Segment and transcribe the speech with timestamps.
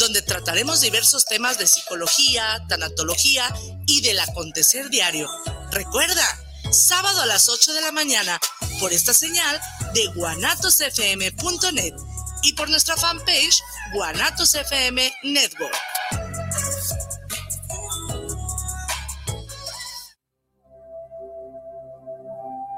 [0.00, 3.54] donde trataremos diversos temas de psicología, tanatología
[3.86, 5.28] y del acontecer diario.
[5.70, 6.26] Recuerda,
[6.72, 8.40] sábado a las 8 de la mañana,
[8.80, 9.60] por esta señal
[9.92, 11.94] de guanatosfm.net
[12.42, 15.76] y por nuestra fanpage Guanatos FM Network.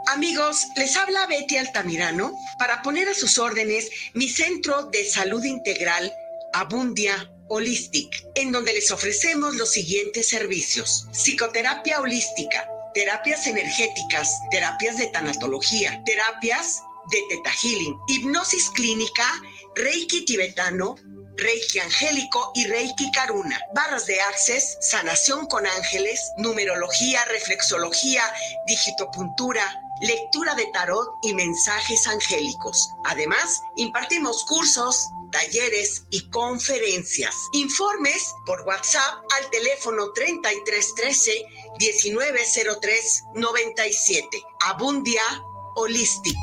[0.09, 6.13] Amigos, les habla Betty Altamirano para poner a sus órdenes mi centro de salud integral
[6.53, 11.07] Abundia Holistic, en donde les ofrecemos los siguientes servicios.
[11.13, 19.27] Psicoterapia holística, terapias energéticas, terapias de tanatología, terapias de teta healing, hipnosis clínica,
[19.75, 20.97] reiki tibetano,
[21.37, 28.23] Reiki Angélico y Reiki Karuna, barras de access, sanación con ángeles, numerología, reflexología,
[28.67, 32.91] digitopuntura, lectura de tarot y mensajes angélicos.
[33.05, 37.35] Además, impartimos cursos, talleres y conferencias.
[37.53, 41.45] Informes por WhatsApp al teléfono 3313
[41.79, 44.43] 1903 97.
[44.67, 45.23] Abundia
[45.77, 46.37] Holistic.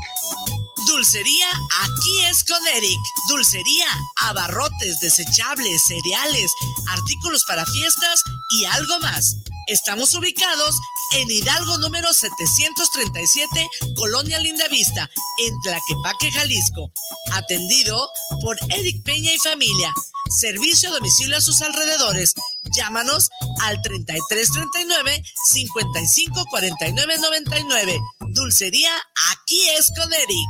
[0.87, 1.49] Dulcería
[1.81, 2.99] aquí es con Eric.
[3.27, 6.51] Dulcería, abarrotes, desechables, cereales,
[6.87, 9.35] artículos para fiestas y algo más.
[9.69, 10.75] Estamos ubicados
[11.13, 15.07] en Hidalgo número 737, Colonia Lindavista,
[15.45, 16.91] en Tlaquepaque, Jalisco.
[17.33, 18.09] Atendido
[18.41, 19.93] por Eric Peña y familia.
[20.39, 22.33] Servicio a domicilio a sus alrededores.
[22.75, 23.29] Llámanos
[23.61, 27.99] al 3339 554999.
[28.33, 28.91] Dulcería,
[29.31, 30.49] aquí es con Eric.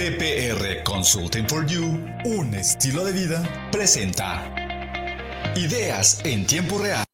[0.00, 1.82] TPR Consulting for You,
[2.24, 4.50] un estilo de vida, presenta
[5.54, 7.04] Ideas en tiempo real.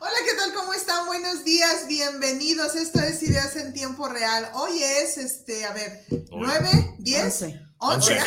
[0.00, 0.52] Hola, ¿qué tal?
[0.52, 1.06] ¿Cómo están?
[1.06, 2.76] Buenos días, bienvenidos.
[2.76, 4.50] Esto es Ideas en tiempo real.
[4.52, 7.60] Hoy es, este, a ver, 9, 10, 11.
[7.78, 8.12] 11.
[8.12, 8.22] 11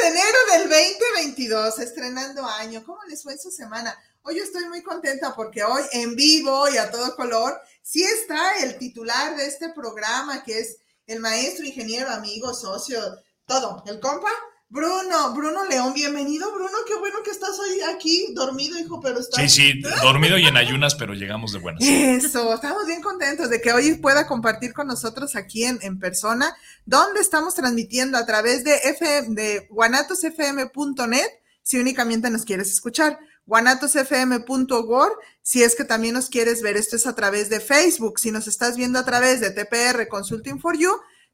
[0.00, 2.84] de enero del 2022, estrenando año.
[2.84, 3.98] ¿Cómo les fue su semana?
[4.24, 8.78] Hoy estoy muy contenta porque hoy en vivo y a todo color, sí está el
[8.78, 10.76] titular de este programa, que es
[11.08, 13.00] el maestro, ingeniero, amigo, socio,
[13.46, 14.30] todo, el compa.
[14.68, 19.52] Bruno, Bruno León, bienvenido, Bruno, qué bueno que estás hoy aquí, dormido, hijo, pero estás...
[19.52, 21.82] Sí, sí, dormido y en ayunas, pero llegamos de buenas.
[21.82, 26.56] Eso, estamos bien contentos de que hoy pueda compartir con nosotros aquí en, en persona,
[26.86, 31.28] donde estamos transmitiendo a través de, FM, de guanatosfm.net,
[31.62, 35.12] si únicamente nos quieres escuchar guanatosfm.org.
[35.42, 38.18] Si es que también nos quieres ver, esto es a través de Facebook.
[38.18, 40.92] Si nos estás viendo a través de TPR Consulting for You,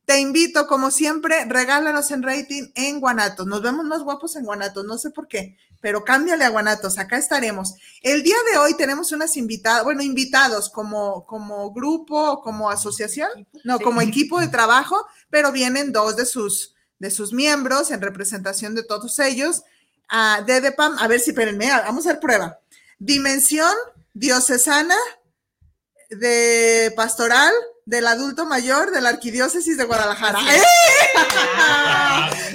[0.08, 3.47] te invito, como siempre, regálanos en rating en Guanatos.
[3.47, 7.18] Nos vemos más guapos en Guanatos, no sé por qué, pero cámbiale a Guanatos, acá
[7.18, 7.74] estaremos.
[8.00, 13.28] El día de hoy tenemos unas invitadas, bueno, invitados como, como grupo, como asociación,
[13.64, 14.97] no, como equipo de trabajo,
[15.28, 19.62] pero vienen dos de sus, de sus miembros en representación de todos ellos
[20.08, 22.58] a DEDEPAM, a ver si, espérenme, vamos a hacer prueba.
[22.98, 23.72] Dimensión
[24.14, 24.96] diocesana
[26.10, 27.52] de pastoral
[27.84, 30.38] del adulto mayor de la arquidiócesis de Guadalajara.
[30.41, 30.62] ¡Eh!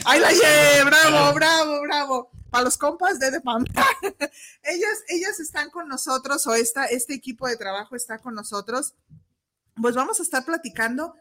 [0.06, 0.84] ¡Ay, la llevé!
[0.84, 2.32] ¡Bravo, bravo, bravo!
[2.50, 3.28] Para los compas de
[4.64, 8.94] ellas, ellas están con nosotros, o esta, este equipo de trabajo está con nosotros.
[9.82, 11.16] Pues vamos a estar platicando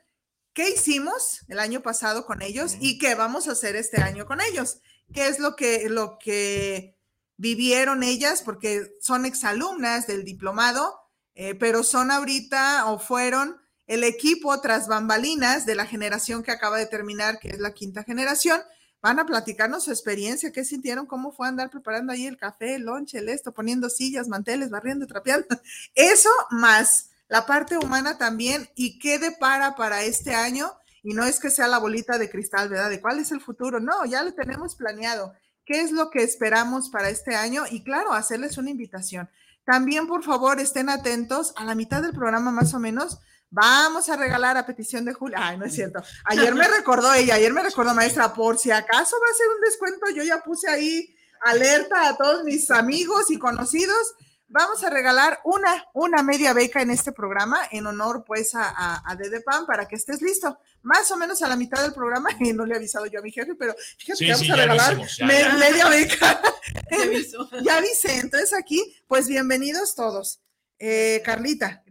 [0.52, 4.42] qué hicimos el año pasado con ellos y qué vamos a hacer este año con
[4.42, 4.80] ellos
[5.12, 6.96] qué es lo que, lo que
[7.36, 11.00] vivieron ellas, porque son exalumnas del diplomado,
[11.34, 16.78] eh, pero son ahorita o fueron el equipo tras bambalinas de la generación que acaba
[16.78, 18.60] de terminar, que es la quinta generación.
[19.00, 22.82] Van a platicarnos su experiencia, qué sintieron, cómo fue andar preparando ahí el café, el
[22.82, 25.46] lonche, el esto, poniendo sillas, manteles, barriendo, trapeando.
[25.94, 30.70] Eso más la parte humana también y qué depara para este año
[31.02, 32.90] y no es que sea la bolita de cristal, ¿verdad?
[32.90, 33.80] De cuál es el futuro.
[33.80, 35.34] No, ya lo tenemos planeado.
[35.64, 37.64] ¿Qué es lo que esperamos para este año?
[37.70, 39.28] Y claro, hacerles una invitación.
[39.64, 41.52] También, por favor, estén atentos.
[41.56, 43.20] A la mitad del programa, más o menos,
[43.54, 45.36] Vamos a regalar a petición de Julia.
[45.38, 46.02] Ay, no es cierto.
[46.24, 49.60] Ayer me recordó ella, ayer me recordó, maestra, por si acaso va a ser un
[49.60, 54.14] descuento, yo ya puse ahí alerta a todos mis amigos y conocidos.
[54.52, 59.02] Vamos a regalar una, una media beca en este programa en honor pues a, a,
[59.10, 60.58] a Dede Pan para que estés listo.
[60.82, 63.22] Más o menos a la mitad del programa, y no le he avisado yo a
[63.22, 65.52] mi jefe, pero fíjate Sí, que vamos sí, a regalar ya, me- ya.
[65.56, 66.42] media beca.
[67.64, 70.40] Ya avisé, entonces aquí, pues bienvenidos todos.
[70.78, 71.82] Eh, Carlita.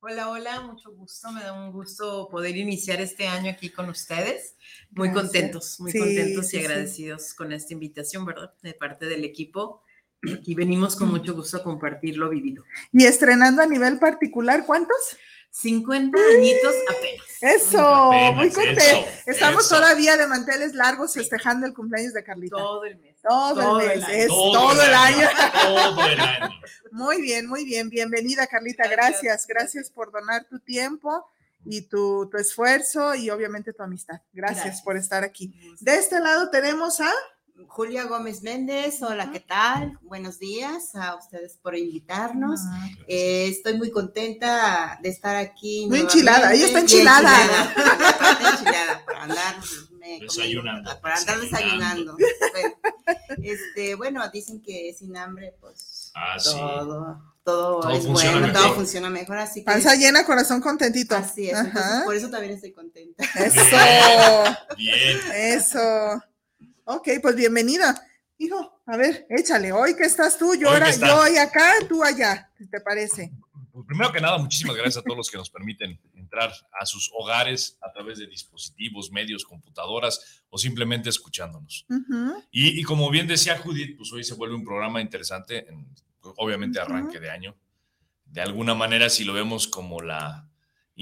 [0.00, 1.30] Hola, hola, mucho gusto.
[1.32, 4.54] Me da un gusto poder iniciar este año aquí con ustedes.
[4.90, 5.24] Muy Gracias.
[5.32, 6.58] contentos, muy Sí, contentos y sí.
[6.58, 8.52] agradecidos con esta invitación, ¿verdad?
[8.62, 9.82] De parte del equipo.
[10.22, 12.64] Y aquí venimos con mucho gusto a compartir lo vivido.
[12.92, 14.96] Y estrenando a nivel particular, ¿cuántos?
[15.50, 17.26] 50 añitos apenas.
[17.42, 18.80] Eso, Apenas, muy contento.
[18.80, 19.74] eso, Estamos eso.
[19.76, 22.56] todavía de manteles largos festejando el cumpleaños de Carlita.
[22.56, 23.16] Todo el mes.
[23.20, 25.28] Todo, todo el mes, es todo, el año.
[25.62, 26.48] Todo el año.
[26.92, 27.88] Muy bien, muy bien.
[27.88, 28.86] Bienvenida, Carlita.
[28.86, 29.22] Gracias.
[29.22, 31.26] Gracias, gracias por donar tu tiempo
[31.64, 34.20] y tu, tu esfuerzo y obviamente tu amistad.
[34.32, 34.82] Gracias, Gracias.
[34.82, 35.54] por estar aquí.
[35.80, 37.10] De este lado tenemos a
[37.68, 39.98] Julia Gómez Méndez, hola, ¿qué tal?
[40.02, 42.60] Buenos días a ustedes por invitarnos.
[43.06, 45.86] Eh, estoy muy contenta de estar aquí.
[45.88, 47.30] Muy enchilada, ella está enchilada.
[47.42, 47.74] enchilada,
[48.08, 49.56] bastante enchilada para andar
[50.20, 52.16] Desayunando, comiendo- para andar desayunando.
[52.16, 52.16] desayunando.
[52.52, 52.76] Bueno,
[53.42, 56.50] este, bueno, dicen que sin hambre, pues Ah, sí.
[56.52, 61.14] todo, todo, Todo es bueno, todo funciona mejor, así que panza llena, corazón contentito.
[61.16, 61.58] así es.
[61.58, 63.24] entonces, por eso también estoy contenta.
[63.36, 65.18] Eso, Bien.
[65.34, 66.22] eso.
[66.84, 67.94] Ok, pues bienvenida.
[68.38, 69.70] Hijo, a ver, échale.
[69.70, 72.50] Hoy que estás tú, yo, ahora, yo hoy acá, tú allá.
[72.70, 73.30] ¿Te parece?
[73.72, 77.10] Pues primero que nada, muchísimas gracias a todos los que nos permiten entrar a sus
[77.14, 81.86] hogares a través de dispositivos, medios, computadoras o simplemente escuchándonos.
[82.50, 85.86] Y, y como bien decía Judith, pues hoy se vuelve un programa interesante, en,
[86.36, 87.56] obviamente arranque de año.
[88.24, 90.48] De alguna manera, si lo vemos como la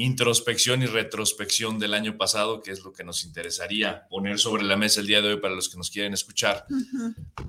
[0.03, 4.77] introspección y retrospección del año pasado, que es lo que nos interesaría poner sobre la
[4.77, 6.65] mesa el día de hoy para los que nos quieren escuchar,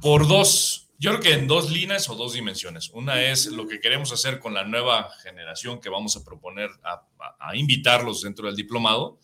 [0.01, 2.89] por dos, yo creo que en dos líneas o dos dimensiones.
[2.89, 6.93] Una es lo que queremos hacer con la nueva generación que vamos a proponer a,
[7.19, 9.19] a- a invitarlos dentro del diplomado,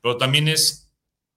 [0.00, 0.92] pero también es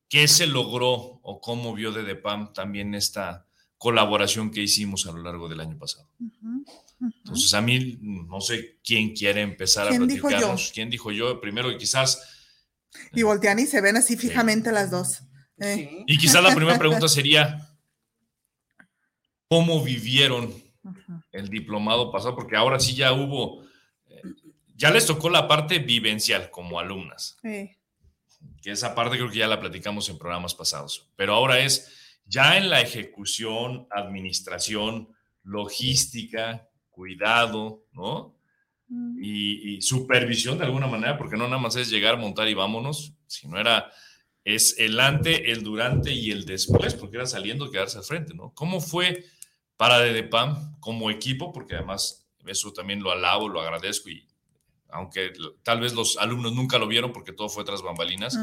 [0.10, 3.45] qué se logró o cómo vio de DEPAM también esta
[3.86, 6.10] colaboración que hicimos a lo largo del año pasado.
[6.20, 6.66] Ujú.
[7.00, 7.14] Ujú.
[7.24, 10.38] Entonces, a mí no sé quién quiere empezar a ¿Quién dijo yo?
[10.38, 10.72] platicarnos.
[10.74, 11.40] ¿Quién dijo yo?
[11.40, 12.20] Primero, quizás,
[13.14, 15.22] Y voltean y se ven así fijamente las dos.
[15.60, 16.04] Eh, Sí.
[16.08, 17.70] y quizás la primera pregunta sería,
[19.48, 20.52] ¿cómo vivieron
[21.32, 23.64] el diplomado pasado, porque ahora sí ya hubo,
[24.08, 24.22] eh,
[24.76, 27.70] ya les tocó la parte vivencial como alumnas, Sí.
[28.64, 31.92] que esa parte creo que ya la platicamos en programas pasados, pero ahora es
[32.26, 35.10] ya en la ejecución, administración,
[35.44, 38.36] logística, cuidado, ¿no?
[38.88, 39.24] Mm.
[39.24, 43.14] Y, y supervisión de alguna manera, porque no nada más es llegar, montar y vámonos,
[43.28, 43.92] sino era,
[44.44, 48.54] es el ante, el durante y el después, porque era saliendo, quedarse al frente, ¿no?
[48.54, 49.26] ¿Cómo fue
[49.78, 51.52] para DDPAM como equipo?
[51.52, 54.28] Porque además eso también lo alabo, lo agradezco y
[54.90, 55.34] aunque
[55.64, 58.38] tal vez los alumnos nunca lo vieron porque todo fue tras bambalinas,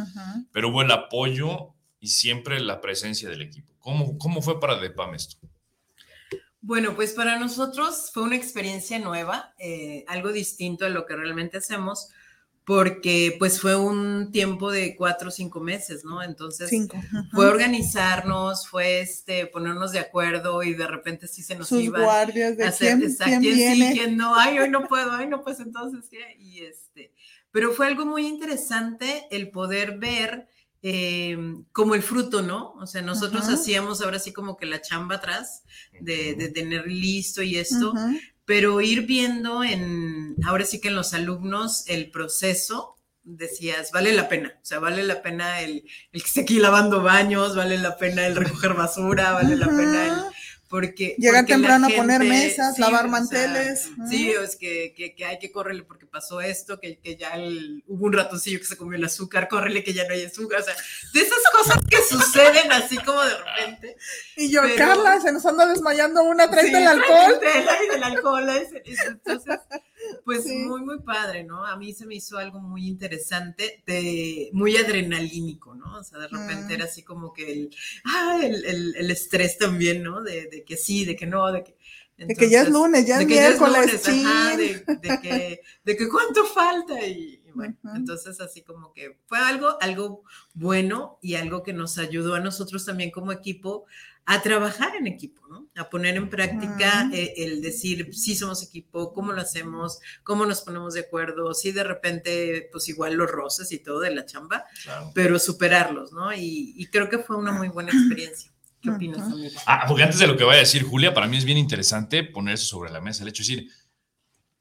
[0.53, 3.73] pero hubo el apoyo y siempre la presencia del equipo.
[3.79, 5.39] ¿Cómo, cómo fue para DDPAM esto?
[6.61, 11.59] Bueno, pues para nosotros fue una experiencia nueva, eh, algo distinto a lo que realmente
[11.59, 12.09] hacemos,
[12.65, 16.25] porque pues fue un tiempo de cuatro o cinco meses, ¿no?
[16.25, 16.97] Entonces Cinco.
[17.33, 22.01] Fue organizarnos, fue este, ponernos de acuerdo y de repente sí se nos Sus iba
[22.01, 25.13] guardias de a hacer, quién, exacto, quién quién sí, quién no, ay, hoy no puedo,
[25.13, 26.37] ay, no, pues entonces, ¿qué?
[26.39, 27.13] Y este,
[27.53, 30.49] pero fue algo muy interesante el poder ver
[30.83, 31.39] eh,
[31.71, 32.73] como el fruto, ¿no?
[32.73, 35.63] O sea, nosotros hacíamos ahora sí como que la chamba atrás
[36.01, 37.95] de, de tener listo y esto,
[38.45, 44.29] pero ir viendo en, ahora sí que en los alumnos el proceso, decías, vale la
[44.29, 47.97] pena, o sea, vale la pena el, el que esté aquí lavando baños, vale la
[47.97, 50.32] pena el recoger basura, vale la pena el.
[50.73, 51.15] Porque...
[51.19, 53.91] Llegar porque temprano a poner mesas, sí, lavar o sea, manteles.
[54.09, 57.85] Sí, es que, que, que hay que correrle porque pasó esto, que, que ya el-
[57.87, 60.65] hubo un ratoncillo que se comió el azúcar, córrele que ya no hay azúcar, o
[60.65, 60.75] sea,
[61.13, 63.97] de esas cosas que suceden así como de repente.
[64.39, 67.39] Y yo, pero- Carla, se nos anda desmayando una, tráete Sí, el alcohol.
[67.93, 68.49] del alcohol.
[68.49, 69.59] es- es- Entonces,
[70.25, 70.57] pues Sí.
[70.57, 71.65] muy, muy padre, ¿no?
[71.67, 75.99] A mí se me hizo algo muy interesante, de, muy adrenalínico, ¿no?
[75.99, 76.77] O sea, de repente Mm.
[76.77, 80.23] era así como que el, ah, el, el- el estrés también, ¿no?
[80.23, 81.77] De, de que sí, de que no, de que...
[82.25, 85.97] De que ya es entonces, lunes, ya es miércoles, lunes, ajá, de, de que, de
[85.97, 90.23] que cuánto falta y, y bueno, entonces así como que fue algo, algo
[90.55, 93.87] bueno y algo que nos ayudó a nosotros también como equipo
[94.25, 95.69] a trabajar en equipo, ¿no?
[95.75, 100.61] A poner en práctica eh, el decir, sí somos equipo, cómo lo hacemos, cómo nos
[100.61, 104.65] ponemos de acuerdo, sí de repente, pues igual los roces y todo de la chamba,
[105.15, 106.33] pero superarlos, ¿no?
[106.33, 108.53] Y, y, creo que fue una muy buena experiencia.
[108.81, 109.61] ¿Qué opinas, amigo?
[109.67, 112.25] Ah, porque antes de lo que vaya a decir Julia, para mí es bien interesante
[112.25, 113.73] poner eso sobre la mesa, el hecho de decir,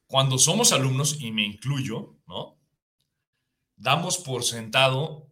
[0.05, 2.57] cuando somos alumnos, y me incluyo, ¿no?
[3.77, 5.31] Damos por sentado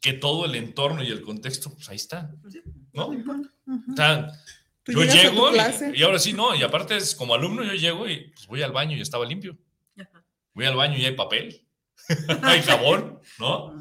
[0.00, 2.32] que todo el entorno y el contexto, pues ahí está,
[2.92, 3.10] ¿no?
[3.92, 4.28] O sea,
[4.86, 5.50] yo llego
[5.94, 8.72] y, ahora sí, no, y aparte es como alumno yo llego y pues voy al
[8.72, 9.56] baño y estaba limpio.
[10.54, 11.64] Voy al baño y hay papel,
[12.42, 13.80] hay jabón, ¿no?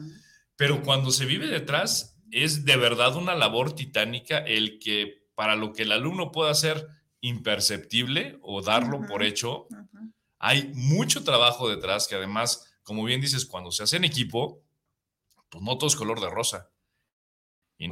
[0.56, 5.74] Pero cuando se vive detrás, es de verdad una labor titánica el que para lo
[5.74, 6.88] que el alumno pueda hacer
[7.22, 9.68] imperceptible o darlo por hecho,
[10.38, 14.64] hay mucho trabajo detrás que además, como bien dices, cuando se hace en equipo,
[15.50, 16.70] pues no todo es color de rosa.
[17.78, 17.86] Y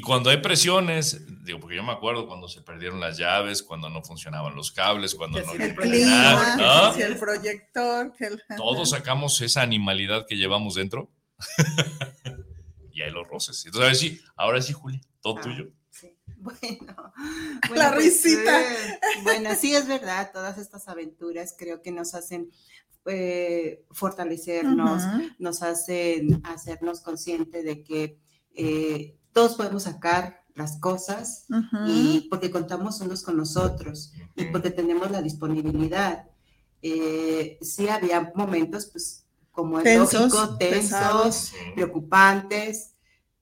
[0.00, 4.02] cuando hay presiones, digo, porque yo me acuerdo cuando se perdieron las llaves, cuando no
[4.02, 5.52] funcionaban los cables, cuando no...
[5.52, 8.12] El clima, el proyector.
[8.56, 11.10] Todos sacamos esa animalidad que llevamos dentro
[12.92, 13.64] y hay los roces.
[13.66, 15.70] Entonces, a ver si, ahora sí, Julia, todo ah, tuyo.
[16.44, 16.94] Bueno,
[17.74, 18.60] la pues, risita.
[18.60, 22.50] Eh, bueno, sí es verdad, todas estas aventuras creo que nos hacen
[23.06, 25.02] eh, fortalecernos,
[25.38, 28.18] nos hacen hacernos conscientes de que
[28.54, 31.46] eh, todos podemos sacar las cosas
[31.86, 36.26] y porque contamos unos con nosotros y porque tenemos la disponibilidad.
[36.80, 42.93] sí había momentos, pues, como es lógico, tensos, preocupantes,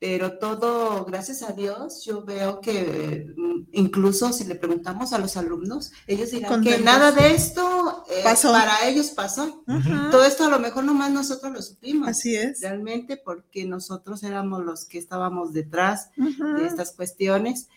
[0.02, 5.36] pero todo, gracias a Dios, yo veo que mm, incluso si le preguntamos a los
[5.36, 9.62] alumnos, ellos dirán que nada de esto eh, para ellos pasó.
[10.10, 12.08] Todo esto a lo mejor nomás nosotros lo supimos.
[12.08, 12.60] Así es.
[12.62, 17.68] Realmente porque nosotros éramos los que estábamos detrás de estas cuestiones.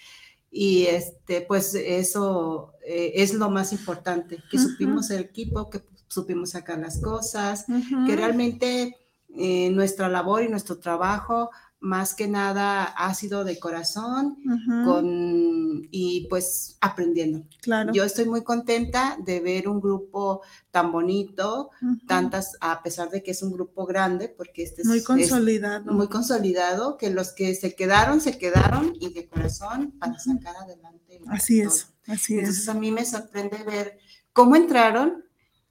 [0.50, 6.50] Y este, pues eso eh, es lo más importante, que supimos el equipo, que supimos
[6.52, 7.66] sacar las cosas,
[8.08, 8.96] que realmente
[9.38, 11.52] eh, nuestra labor y nuestro trabajo
[11.86, 14.38] más que nada ha sido de corazón
[14.86, 17.46] con, y pues aprendiendo.
[17.62, 17.94] Claro.
[17.94, 21.70] Yo estoy muy contenta de ver un grupo tan bonito,
[22.08, 25.94] tantas, a pesar de que es un grupo grande, porque este es muy consolidado.
[25.94, 31.22] muy consolidado, que los que se quedaron, se quedaron y de corazón para sacar adelante.
[31.28, 32.40] Así es, así es.
[32.40, 34.00] Entonces a mí me sorprende ver
[34.34, 35.24] cómo entraron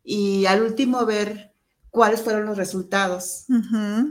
[0.05, 1.54] y al último ver
[1.95, 3.45] cuáles fueron los resultados,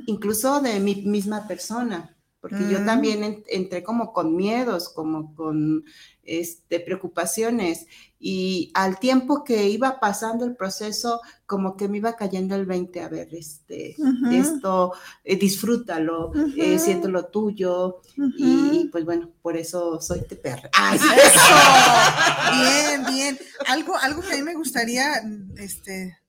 [0.05, 2.85] incluso de mi misma persona, porque yo mm.
[2.85, 5.83] también entré como con miedos, como con
[6.23, 7.87] este, preocupaciones,
[8.17, 13.01] y al tiempo que iba pasando el proceso, como que me iba cayendo el 20,
[13.01, 13.97] a ver, este,
[14.31, 14.93] esto,
[15.25, 17.99] eh, disfrútalo, eh, siento lo tuyo,
[18.37, 20.69] y, pues bueno, por eso soy TPR.
[20.73, 21.09] ¡Ah, eso!
[22.61, 23.39] bien, bien.
[23.67, 25.21] Algo, algo que a mí me gustaría,
[25.57, 26.22] este,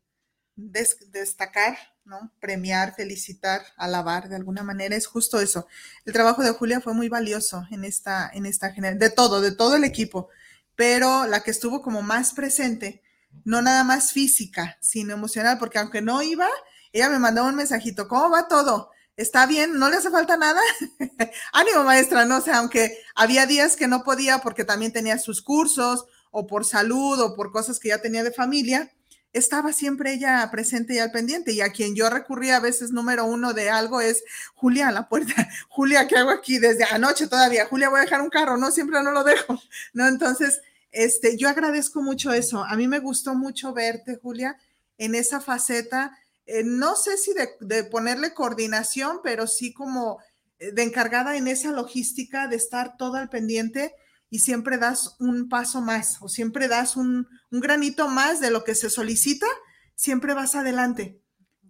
[0.56, 2.32] destacar, ¿no?
[2.40, 5.66] Premiar, felicitar, alabar de alguna manera, es justo eso.
[6.04, 9.52] El trabajo de Julia fue muy valioso en esta, en esta generación, de todo, de
[9.52, 10.28] todo el equipo,
[10.76, 13.02] pero la que estuvo como más presente,
[13.44, 16.49] no nada más física, sino emocional, porque aunque no iba,
[16.92, 18.90] ella me mandó un mensajito, ¿cómo va todo?
[19.16, 19.78] ¿Está bien?
[19.78, 20.61] ¿No le hace falta nada?
[21.52, 26.06] Ánimo, maestra, no sé, aunque había días que no podía porque también tenía sus cursos
[26.30, 28.92] o por salud o por cosas que ya tenía de familia,
[29.35, 31.53] estaba siempre ella presente y al pendiente.
[31.53, 34.25] Y a quien yo recurría a veces número uno de algo es
[34.55, 35.35] Julia a la puerta.
[35.69, 36.59] Julia, ¿qué hago aquí?
[36.59, 37.67] Desde anoche todavía.
[37.67, 38.57] Julia, voy a dejar un carro.
[38.57, 39.61] No, siempre no lo dejo.
[39.93, 42.64] No, entonces, este, yo agradezco mucho eso.
[42.64, 44.57] A mí me gustó mucho verte, Julia,
[44.99, 46.17] en esa faceta.
[46.47, 50.19] Eh, no sé si de, de ponerle coordinación, pero sí como
[50.59, 53.95] eh, de encargada en esa logística de estar todo al pendiente
[54.35, 58.75] y siempre das un paso más o siempre das un, granito más de lo que
[58.75, 59.47] se solicita,
[59.95, 61.23] siempre vas adelante.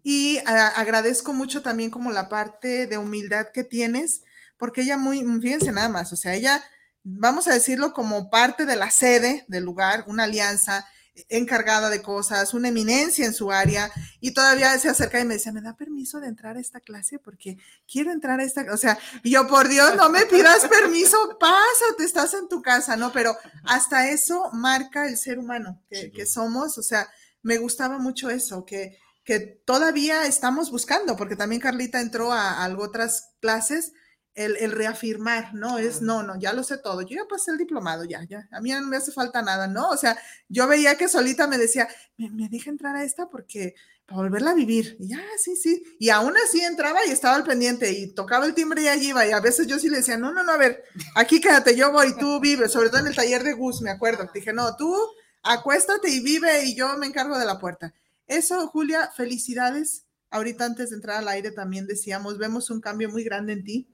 [0.02, 4.22] Y agradezco mucho también como la parte de humildad que tienes,
[4.56, 6.64] porque ella muy, fíjense nada más, o sea, ella,
[7.02, 10.88] vamos a decirlo como parte de la sede del lugar, una alianza,
[11.28, 13.90] encargada de cosas, una eminencia en su área,
[14.20, 17.18] y todavía se acerca y me dice, ¿me da permiso de entrar a esta clase?
[17.18, 17.56] Porque
[17.90, 22.04] quiero entrar a esta, o sea, y yo, por Dios, no me pidas permiso, pásate,
[22.04, 23.12] estás en tu casa, ¿no?
[23.12, 27.08] Pero hasta eso marca el ser humano que, somos, o sea,
[27.42, 32.76] me gustaba mucho eso, que, que todavía estamos buscando, porque también Carlita entró a, a
[32.76, 33.92] otras clases,
[34.34, 35.78] el, el, reafirmar, ¿no?
[35.78, 38.60] Es, no, no, ya lo sé todo, yo ya pasé el diplomado, ya, ya, a
[38.60, 39.88] mí no me hace falta nada, ¿no?
[39.90, 43.74] O sea, yo veía que solita me decía, me, me deja entrar a esta porque
[44.06, 44.96] para volverla a vivir.
[45.00, 45.82] Y ya, sí, sí.
[45.98, 49.26] Y aún así entraba y estaba al pendiente y tocaba el timbre y allí iba.
[49.26, 51.92] Y a veces yo sí le decía, no, no, no, a ver, aquí quédate, yo
[51.92, 54.28] voy, tú vives, sobre todo en el taller de Gus, me acuerdo.
[54.32, 54.94] Dije, no, tú
[55.42, 57.94] acuéstate y vive y yo me encargo de la puerta.
[58.26, 60.04] Eso, Julia, felicidades.
[60.30, 63.93] Ahorita antes de entrar al aire también decíamos, vemos un cambio muy grande en ti.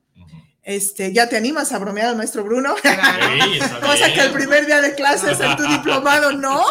[0.62, 2.74] Este, ya te animas a bromear al maestro Bruno.
[3.80, 6.62] Cosa que el primer día de clases en tu diplomado, no.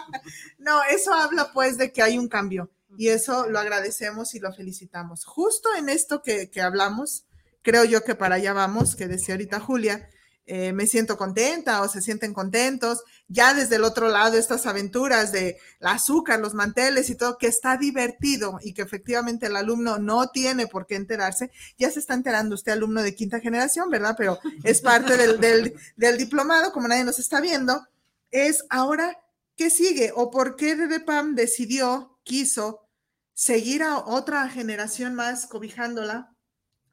[0.58, 4.52] no, eso habla pues de que hay un cambio y eso lo agradecemos y lo
[4.52, 5.24] felicitamos.
[5.24, 7.24] Justo en esto que, que hablamos,
[7.62, 10.08] creo yo que para allá vamos, que decía ahorita Julia,
[10.52, 13.04] eh, me siento contenta o se sienten contentos.
[13.28, 17.46] Ya desde el otro lado, estas aventuras de la azúcar, los manteles y todo, que
[17.46, 21.52] está divertido y que efectivamente el alumno no tiene por qué enterarse.
[21.78, 24.16] Ya se está enterando usted, alumno de quinta generación, ¿verdad?
[24.18, 27.86] Pero es parte del, del, diplomado, como nadie nos está viendo.
[28.32, 29.22] Es ahora,
[29.54, 30.10] ¿qué sigue?
[30.16, 32.88] ¿O por qué DDPAM decidió, quiso
[33.34, 36.34] seguir a otra generación más cobijándola?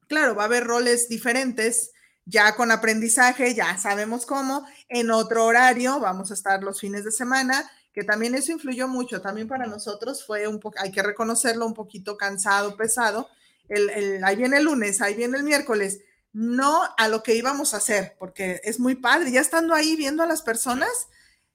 [0.07, 1.89] Claro, va a haber roles diferentes
[2.27, 7.11] ya con aprendizaje, ya sabemos cómo, en otro horario, vamos a estar los fines de
[7.11, 11.65] semana, que también eso influyó mucho, también para nosotros fue un poco, hay que reconocerlo,
[11.65, 13.29] un poquito cansado, pesado,
[13.69, 16.01] el, el, ahí viene el lunes, ahí viene el miércoles,
[16.33, 20.21] no a lo que íbamos a hacer, porque es muy padre, ya estando ahí viendo
[20.21, 21.07] a las personas,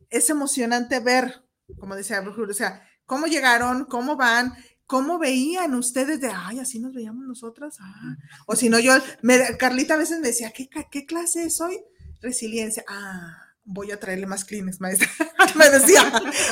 [0.08, 1.44] es emocionante ver,
[1.78, 6.92] como decía, o sea, cómo llegaron, cómo van, ¿Cómo veían ustedes de, ay, así nos
[6.92, 7.76] veíamos nosotras?
[7.80, 8.16] Ah.
[8.46, 11.80] O si no, yo, me, Carlita a veces me decía, ¿qué, qué clase es hoy?
[12.20, 12.84] Resiliencia.
[12.88, 15.08] Ah, voy a traerle más clines, maestra.
[15.54, 16.02] me decía,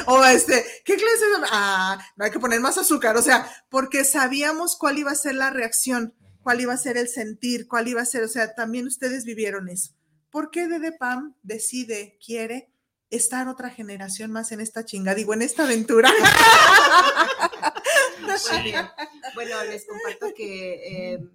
[0.06, 1.48] o este, ¿qué clase es?
[1.50, 3.16] Ah, no hay que poner más azúcar.
[3.16, 7.08] O sea, porque sabíamos cuál iba a ser la reacción, cuál iba a ser el
[7.08, 9.94] sentir, cuál iba a ser, o sea, también ustedes vivieron eso.
[10.30, 12.72] ¿Por qué DDPAM decide, quiere
[13.10, 16.12] estar otra generación más en esta chinga, digo, en esta aventura?
[19.34, 21.28] Bueno, les comparto que eh,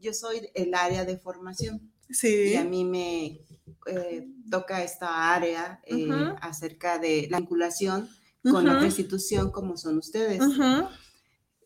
[0.00, 1.92] yo soy el área de formación.
[2.10, 2.52] Sí.
[2.52, 3.44] Y a mí me
[3.86, 6.08] eh, toca esta área eh,
[6.40, 8.08] acerca de la vinculación
[8.42, 10.40] con otra institución como son ustedes.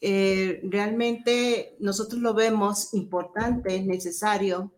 [0.00, 4.72] realmente nosotros lo vemos importante, necesario,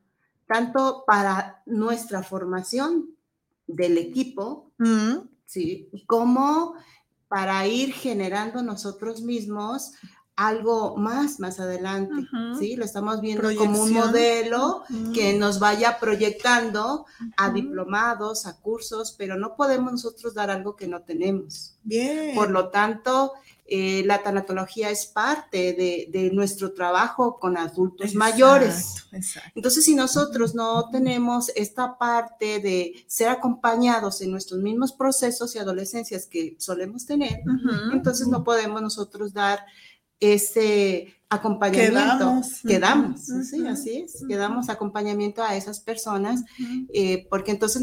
[0.47, 3.17] tanto para nuestra formación
[3.67, 4.73] del equipo,
[5.47, 5.91] ¿sí?
[6.07, 6.75] como
[7.35, 9.91] para ir generando nosotros mismos
[10.37, 12.75] algo más más adelante, ¿sí?
[12.77, 14.83] Lo estamos viendo como un modelo
[15.15, 20.89] que nos vaya proyectando a diplomados, a cursos, pero no podemos nosotros dar algo que
[20.89, 21.77] no tenemos.
[21.85, 22.35] Bien.
[22.35, 23.33] Por lo tanto,
[23.67, 29.07] eh, la tanatología es parte de, nuestro trabajo con adultos mayores.
[29.55, 35.59] Entonces, si nosotros no tenemos esta parte de ser acompañados en nuestros mismos procesos y
[35.59, 37.41] adolescencias que solemos tener,
[37.93, 39.61] entonces no podemos nosotros dar
[40.33, 42.41] ese acompañamiento.
[42.67, 43.21] Quedamos.
[43.21, 44.25] sí, así es.
[44.29, 46.45] Quedamos acompañamiento a esas personas,
[46.93, 47.83] eh, porque entonces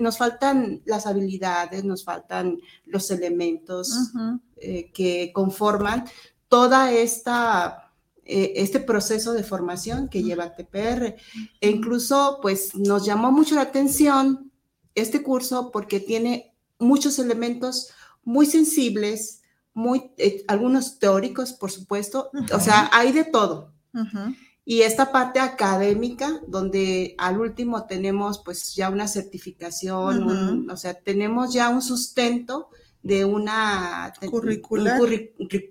[0.00, 4.12] nos faltan las habilidades, nos faltan los elementos
[4.56, 6.04] eh, que conforman
[6.48, 7.90] toda esta
[8.32, 11.16] eh, este proceso de formación que lleva TPR.
[11.60, 14.52] E incluso, pues, nos llamó mucho la atención
[14.94, 17.90] este curso porque tiene muchos elementos
[18.22, 19.39] muy sensibles,
[19.74, 23.72] muy, eh, algunos teóricos, por supuesto, o sea, hay de todo.
[24.64, 31.52] Y esta parte académica, donde al último tenemos pues ya una certificación, o sea, tenemos
[31.52, 32.68] ya un sustento
[33.02, 35.00] de una curricular,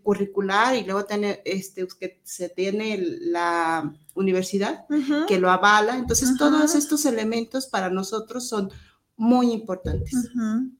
[0.03, 4.85] curricular y luego tener, este, que se tiene la universidad
[5.27, 5.97] que lo avala.
[5.97, 8.71] Entonces, todos estos elementos para nosotros son
[9.19, 10.15] muy importantes.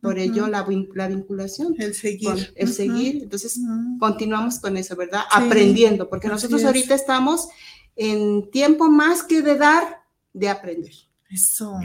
[0.01, 1.75] Por ello, la, la, vinculación.
[1.77, 2.53] El seguir.
[2.55, 3.23] el seguir.
[3.23, 3.59] Entonces,
[3.99, 5.23] continuamos con eso, ¿verdad?
[5.29, 7.49] Aprendiendo, porque nosotros ahorita estamos
[7.97, 10.93] en tiempo más que de dar, de aprender.
[11.29, 11.77] Eso.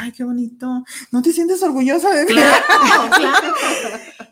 [0.00, 0.84] Ay, qué bonito.
[1.10, 2.62] ¿No te sientes orgullosa de Claro,
[3.16, 3.54] claro.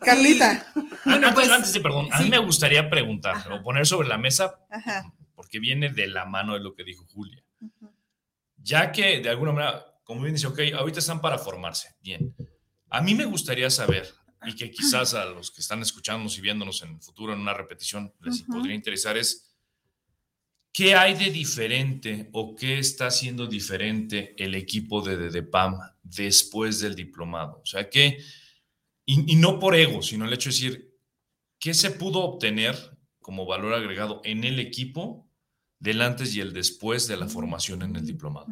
[0.01, 0.67] Carlita.
[1.03, 4.59] antes, pues, antes, de, perdón, a mí me gustaría preguntar o poner sobre la mesa,
[5.33, 7.43] porque viene de la mano de lo que dijo Julia.
[8.57, 11.95] Ya que de alguna manera como bien dice, ok, ahorita están para formarse.
[12.01, 12.35] Bien.
[12.89, 14.13] A mí me gustaría saber,
[14.45, 17.53] y que quizás a los que están escuchándonos y viéndonos en el futuro en una
[17.53, 19.55] repetición les podría interesar, es
[20.73, 26.93] qué hay de diferente o qué está haciendo diferente el equipo de DDPAM después del
[26.93, 27.61] diplomado.
[27.63, 28.21] O sea, que,
[29.05, 30.93] y, y no por ego, sino el hecho de decir,
[31.57, 32.75] ¿qué se pudo obtener
[33.21, 35.31] como valor agregado en el equipo
[35.81, 38.47] del antes y el después de la formación en el diplomado.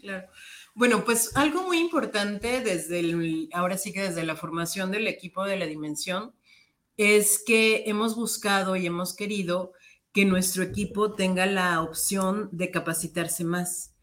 [0.00, 0.28] Claro.
[0.74, 5.44] Bueno, pues algo muy importante desde el, ahora sí que desde la formación del equipo
[5.44, 6.32] de la dimensión
[6.96, 9.72] es que hemos buscado y hemos querido
[10.12, 13.94] que nuestro equipo tenga la opción de capacitarse más.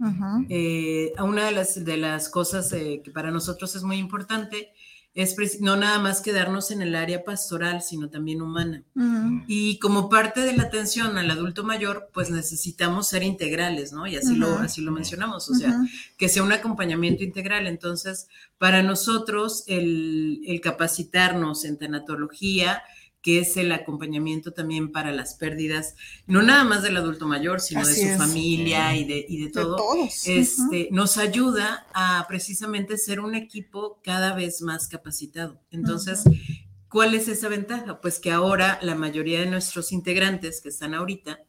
[0.49, 4.73] Eh, una de las, de las cosas eh, que para nosotros es muy importante
[5.15, 8.83] es no nada más quedarnos en el área pastoral, sino también humana.
[9.47, 14.07] Y como parte de la atención al adulto mayor, pues necesitamos ser integrales, ¿no?
[14.07, 15.75] Y así, lo, así lo mencionamos, o sea,
[16.17, 17.67] que sea un acompañamiento integral.
[17.67, 22.83] Entonces, para nosotros, el, el capacitarnos en tanatología,
[23.21, 27.85] que es el acompañamiento también para las pérdidas, no nada más del adulto mayor, sino
[27.85, 29.77] de su familia y de, y de todo,
[30.25, 35.59] este, nos ayuda a precisamente ser un equipo cada vez más capacitado.
[35.69, 36.23] Entonces,
[36.87, 37.99] ¿cuál es esa ventaja?
[37.99, 41.39] Pues que ahora la mayoría de nuestros integrantes que están ahorita,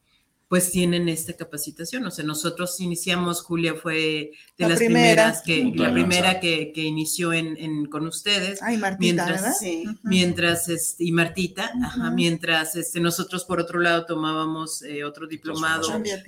[0.51, 2.05] pues tienen esta capacitación.
[2.05, 7.31] O sea, nosotros iniciamos, Julia fue de las primeras que, la primera que, que inició
[7.31, 8.61] en, con ustedes.
[8.61, 9.53] Ay, Martita, mientras, ¿verdad?
[9.57, 9.85] Sí.
[10.03, 15.87] Mientras, este, y Martita, ajá, mientras este, nosotros por otro lado tomábamos eh, otro diplomado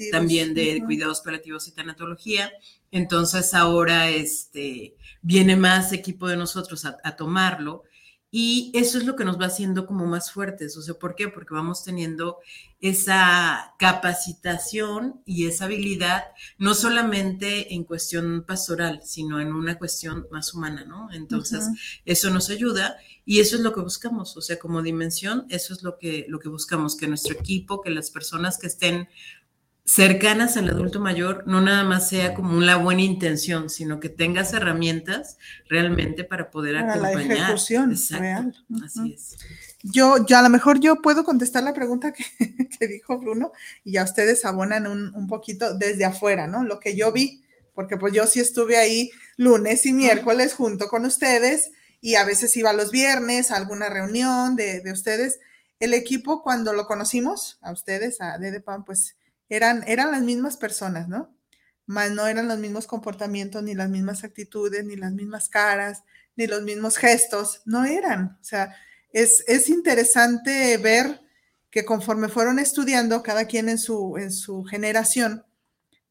[0.09, 2.49] también de cuidados paliativos y tanatología.
[2.91, 7.83] Entonces ahora este, viene más equipo de nosotros a, a tomarlo.
[8.35, 10.75] Y eso es lo que nos va haciendo como más fuertes.
[10.75, 11.27] O sea, ¿por qué?
[11.27, 12.39] Porque vamos teniendo
[12.81, 16.23] esa capacitación y esa habilidad,
[16.57, 21.13] no solamente en cuestión pastoral, sino en una cuestión más humana, ¿no?
[21.13, 22.01] Entonces, uh -huh.
[22.05, 24.35] eso nos ayuda y eso es lo que buscamos.
[24.35, 27.91] O sea, como dimensión, eso es lo que, lo que buscamos, que nuestro equipo, que
[27.91, 29.09] las personas que estén
[29.85, 34.53] cercanas al adulto mayor no nada más sea como una buena intención, sino que tengas
[34.53, 37.27] herramientas realmente para poder para acompañar.
[37.27, 38.65] La ejecución Exacto, real.
[38.83, 39.37] Así es.
[39.83, 42.23] Yo, ya a lo mejor yo puedo contestar la pregunta que,
[42.79, 43.51] que dijo Bruno
[43.83, 46.63] y ya ustedes abonan un, un, poquito desde afuera, ¿no?
[46.63, 47.43] Lo que yo vi,
[47.73, 52.55] porque pues yo sí estuve ahí lunes y miércoles junto con ustedes y a veces
[52.55, 55.39] iba los viernes a alguna reunión de, de ustedes.
[55.81, 59.17] El equipo cuando lo conocimos, a ustedes, a Dedepan, pues
[59.55, 61.35] eran, eran las mismas personas, ¿no?
[61.85, 66.03] Más no eran los mismos comportamientos, ni las mismas actitudes, ni las mismas caras,
[66.35, 68.37] ni los mismos gestos, no eran.
[68.41, 68.75] O sea,
[69.11, 71.21] es, es interesante ver
[71.69, 75.45] que conforme fueron estudiando, cada quien en su, en su generación,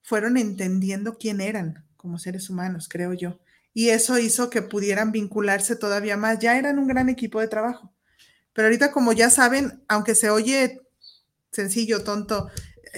[0.03, 3.41] fueron entendiendo quién eran como seres humanos, creo yo.
[3.75, 6.39] Y eso hizo que pudieran vincularse todavía más.
[6.41, 7.93] Ya eran un gran equipo de trabajo.
[8.53, 10.83] Pero ahorita, como ya saben, aunque se oye
[11.53, 12.51] sencillo, tonto,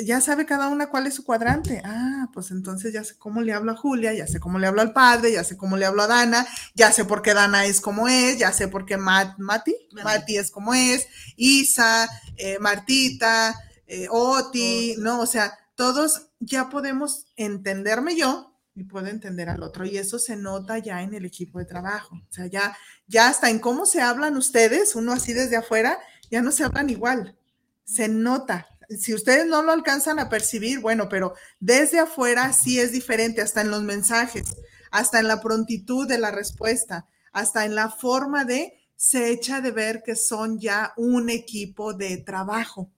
[0.03, 1.81] ya sabe cada una cuál es su cuadrante.
[1.85, 4.81] Ah, pues entonces ya sé cómo le hablo a Julia, ya sé cómo le hablo
[4.81, 7.81] al padre, ya sé cómo le hablo a Dana, ya sé por qué Dana es
[7.81, 13.55] como es, ya sé por qué Mat, Mati, Mati es como es, Isa, eh, Martita,
[13.87, 15.21] eh, Oti, ¿no?
[15.21, 19.85] O sea, todos ya podemos entenderme yo y puedo entender al otro.
[19.85, 22.17] Y eso se nota ya en el equipo de trabajo.
[22.17, 22.77] O sea, ya,
[23.07, 25.99] ya hasta en cómo se hablan ustedes, uno así desde afuera,
[26.31, 27.37] ya no se hablan igual.
[27.85, 32.93] Se nota, si ustedes no lo alcanzan a percibir, bueno, pero desde afuera sí es
[32.93, 34.57] diferente, hasta en los mensajes,
[34.91, 39.71] hasta en la prontitud de la respuesta, hasta en la forma de se echa de
[39.71, 42.91] ver que son ya un equipo de trabajo.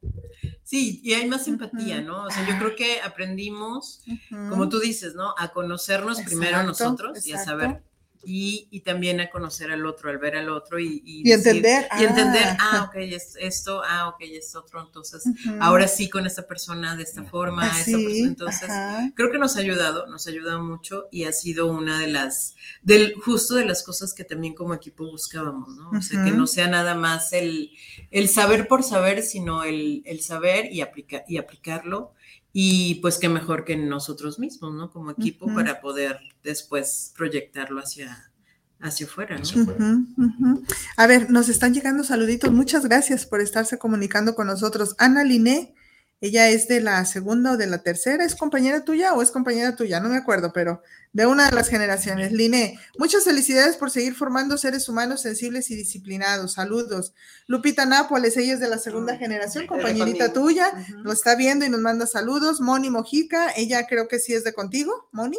[0.62, 2.25] Sí, y hay más empatía, ¿no?
[2.25, 4.51] O sea, yo creo que aprendimos, uh -huh.
[4.51, 5.35] como tú dices, ¿no?
[5.38, 7.29] A conocernos exacto, primero nosotros exacto.
[7.29, 7.83] y a saber
[8.26, 11.56] y, y, también a conocer al otro, al ver al otro y, y, y decir,
[11.56, 11.88] entender.
[11.98, 14.82] Y entender, ah, ok, es esto, ah, ok, es otro.
[14.84, 15.58] Entonces, uh -huh.
[15.60, 18.28] ahora sí con esta persona de esta forma, Así, esta persona.
[18.28, 19.12] Entonces, ajá.
[19.14, 22.56] creo que nos ha ayudado, nos ha ayudado mucho y ha sido una de las,
[22.82, 25.90] del, justo de las cosas que también como equipo buscábamos, ¿no?
[25.90, 26.24] O sea, uh -huh.
[26.24, 27.70] que no sea nada más el,
[28.10, 32.12] el saber por saber, sino el, el saber y, aplica, y aplicarlo
[32.59, 34.90] y pues qué mejor que nosotros mismos, ¿no?
[34.90, 35.55] Como equipo uh -huh.
[35.57, 38.33] para poder después proyectarlo hacia,
[38.81, 39.42] hacia afuera, ¿no?
[39.42, 40.75] Uh -huh, uh -huh.
[40.97, 42.51] A ver, nos están llegando saluditos.
[42.51, 44.95] Muchas gracias por estarse comunicando con nosotros.
[44.97, 45.75] Ana Liné,
[46.20, 49.76] ella es de la segunda o de la tercera, ¿es compañera tuya o es compañera
[49.76, 50.00] tuya?
[50.00, 52.33] No me acuerdo, pero de una de las generaciones.
[52.33, 56.55] Liné, muchas felicidades por seguir formando seres humanos sensibles y disciplinados.
[56.55, 57.12] Saludos.
[57.46, 61.02] Lupita Nápoles, ella es de la segunda generación, compañerita tuya, uh -huh.
[61.02, 62.61] lo está viendo y nos manda saludos.
[62.61, 65.38] Moni Mojica, ella creo que sí es de contigo, Moni.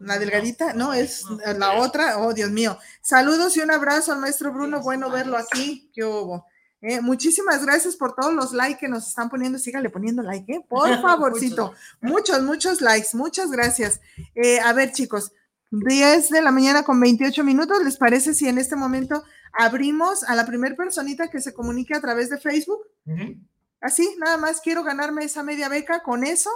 [0.00, 1.24] La delgadita, no, es
[1.58, 2.78] la otra, oh Dios mío.
[3.02, 5.90] Saludos y un abrazo al maestro Bruno, bueno verlo aquí.
[5.94, 6.46] ¿Qué hubo?
[6.82, 9.58] Eh, muchísimas gracias por todos los likes que nos están poniendo.
[9.58, 10.66] Sígale poniendo like, ¿eh?
[10.68, 11.72] por favorcito.
[12.00, 13.10] muchos, muchos likes.
[13.14, 14.00] Muchas gracias.
[14.34, 15.32] Eh, a ver, chicos,
[15.70, 17.82] 10 de la mañana con 28 minutos.
[17.84, 22.00] ¿Les parece si en este momento abrimos a la primera personita que se comunique a
[22.00, 22.80] través de Facebook?
[23.06, 23.40] Uh -huh.
[23.80, 26.50] así, nada más quiero ganarme esa media beca con eso.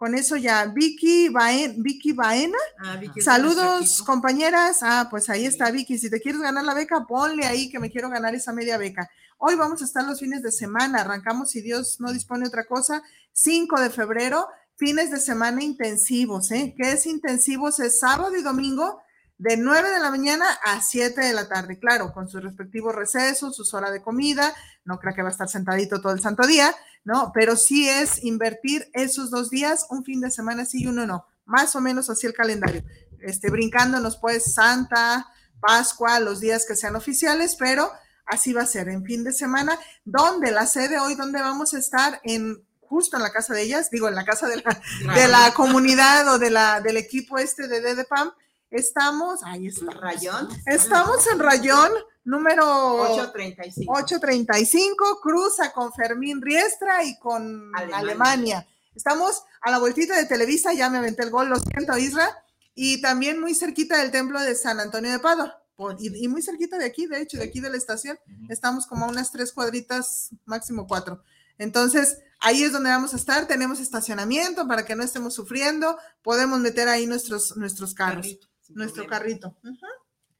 [0.00, 1.28] Con eso ya, Vicky,
[1.76, 2.56] Vicky Baena.
[2.78, 4.78] Ah, Saludos, compañeras.
[4.80, 5.98] Ah, pues ahí está Vicky.
[5.98, 9.10] Si te quieres ganar la beca, ponle ahí que me quiero ganar esa media beca.
[9.36, 11.02] Hoy vamos a estar los fines de semana.
[11.02, 13.02] Arrancamos, si Dios no dispone otra cosa,
[13.34, 16.74] 5 de febrero, fines de semana intensivos, ¿eh?
[16.78, 17.78] ¿Qué es intensivos?
[17.78, 19.02] Es sábado y domingo
[19.36, 23.54] de 9 de la mañana a 7 de la tarde, claro, con sus respectivos recesos,
[23.54, 26.74] sus horas de comida, no creo que va a estar sentadito todo el santo día,
[27.04, 27.32] ¿no?
[27.34, 31.26] Pero sí es invertir esos dos días, un fin de semana sí y uno no,
[31.44, 32.84] más o menos así el calendario,
[33.20, 35.26] este, brincándonos pues Santa,
[35.60, 37.90] Pascua, los días que sean oficiales, pero
[38.26, 41.78] así va a ser en fin de semana, donde la sede hoy, donde vamos a
[41.78, 45.28] estar en justo en la casa de ellas, digo, en la casa de la, de
[45.28, 48.32] la comunidad o de la, del equipo este de DDPAM,
[48.70, 49.90] Estamos, ahí está.
[49.90, 50.48] Rayón.
[50.66, 51.90] Estamos en Rayón,
[52.24, 52.64] número
[53.02, 53.92] 835.
[53.92, 58.66] 835, cruza con Fermín Riestra y con Alemania.
[58.94, 63.00] Estamos a la vueltita de Televisa, ya me aventé el gol, lo siento, Isra, y
[63.00, 65.56] también muy cerquita del templo de San Antonio de Padua.
[65.98, 68.18] Y, muy cerquita de aquí, de hecho, de aquí de la estación,
[68.50, 71.22] estamos como a unas tres cuadritas, máximo cuatro.
[71.56, 73.46] Entonces, ahí es donde vamos a estar.
[73.46, 75.96] Tenemos estacionamiento para que no estemos sufriendo.
[76.22, 78.38] Podemos meter ahí nuestros, nuestros carros
[78.74, 79.56] nuestro carrito.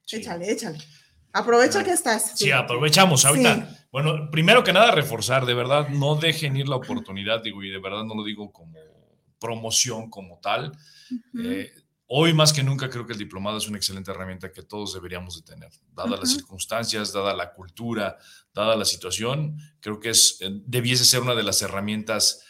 [0.07, 0.79] Échale, échale.
[1.33, 2.33] Aprovecha que estás.
[2.35, 3.85] Sí, aprovechamos ahorita.
[3.91, 7.79] Bueno, primero que nada, reforzar, de verdad, no dejen ir la oportunidad, digo, y de
[7.79, 8.77] verdad no lo digo como
[9.39, 10.71] promoción como tal.
[11.43, 11.71] Eh,
[12.07, 15.35] hoy más que nunca creo que el diplomado es una excelente herramienta que todos deberíamos
[15.35, 18.17] de tener, dadas las circunstancias, dada la cultura,
[18.53, 22.45] dada la situación, creo que es, eh, debiese ser una de las herramientas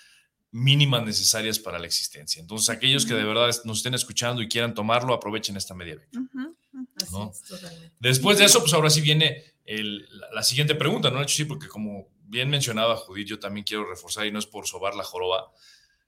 [0.51, 2.41] mínimas necesarias para la existencia.
[2.41, 6.19] Entonces, aquellos que de verdad nos estén escuchando y quieran tomarlo, aprovechen esta media beca.
[7.99, 9.51] Después de eso, pues ahora sí viene
[10.33, 11.27] la, siguiente pregunta, ¿no?
[11.27, 14.95] Sí, porque como bien mencionaba Judith, yo también quiero reforzar y no es por sobar
[14.95, 15.51] la joroba,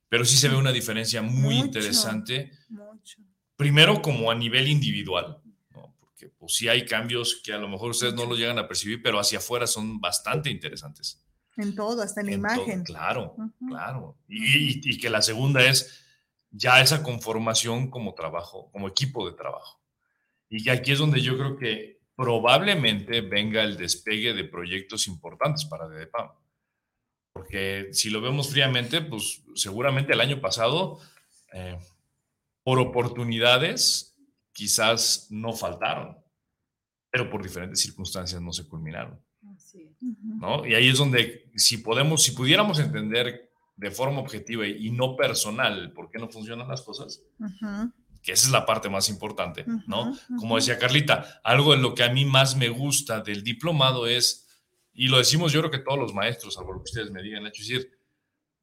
[0.10, 2.52] pero sí se ve una diferencia muy interesante.
[3.56, 5.42] Primero, como a nivel individual,
[6.00, 9.02] porque pues sí hay cambios que a lo mejor ustedes no lo llegan a percibir,
[9.02, 11.24] pero hacia afuera son bastante interesantes.
[11.58, 12.84] En todo, hasta en la imagen.
[12.84, 13.36] claro,
[13.68, 14.18] claro.
[14.28, 16.04] Y, que la segunda es
[16.50, 19.83] ya esa conformación como trabajo, como equipo de trabajo.
[20.50, 25.88] Y aquí es donde yo creo que probablemente venga el despegue de proyectos importantes para
[25.88, 26.30] DDPAM.
[27.34, 31.00] Porque si lo vemos fríamente, pues seguramente el año pasado,
[31.52, 31.78] eh,
[32.64, 34.16] por oportunidades,
[34.54, 36.18] quizás no faltaron,
[37.12, 39.20] pero por diferentes circunstancias no se culminaron.
[40.00, 40.66] ¿no?
[40.66, 45.92] Y ahí es donde, si podemos, si pudiéramos entender de forma objetiva y no personal
[45.94, 47.22] por qué no funcionan las cosas,
[48.24, 50.18] que esa es la parte más importante, ¿no?
[50.40, 54.48] Como decía Carlita, algo en lo que a mí más me gusta del diplomado es,
[54.94, 57.54] y lo decimos yo creo que todos los maestros, algo que ustedes me digan, es
[57.54, 57.92] decir,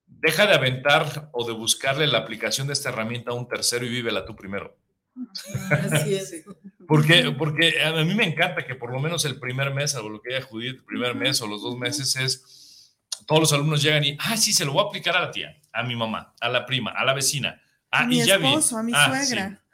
[0.07, 3.90] deja de aventar o de buscarle la aplicación de esta herramienta a un tercero y
[3.90, 4.77] vívela tú primero.
[5.70, 6.44] Así es.
[6.88, 10.23] porque, porque a mí me encanta que por lo menos el primer mes, o lo
[10.23, 12.96] que haya Judith, el primer mes o los dos meses es,
[13.27, 15.61] todos los alumnos llegan y, ah, sí, se lo voy a aplicar a la tía,
[15.73, 17.61] a mi mamá, a la prima, a la vecina.
[17.90, 19.64] Ah, a mi y ya esposo, a mi ah, suegra.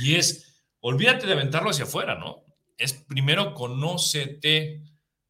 [0.00, 2.44] Y es, olvídate de aventarlo hacia afuera, ¿no?
[2.76, 4.82] Es primero conócete,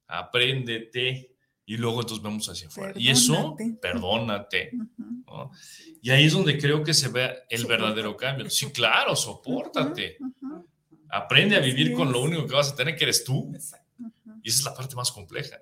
[0.06, 1.34] apréndete,
[1.66, 2.92] y luego entonces vemos hacia afuera.
[2.96, 4.70] Y eso, perdónate.
[6.00, 8.48] Y ahí es donde creo que se ve el verdadero cambio.
[8.50, 10.18] Sí, claro, sopórtate.
[11.08, 13.50] Aprende a vivir con lo único que vas a tener, que eres tú.
[14.42, 15.56] Y esa es la parte más compleja.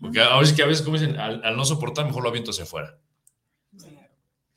[0.00, 2.64] Porque a veces, que a veces como dicen, al, no soportar, mejor lo aviento hacia
[2.64, 2.96] afuera.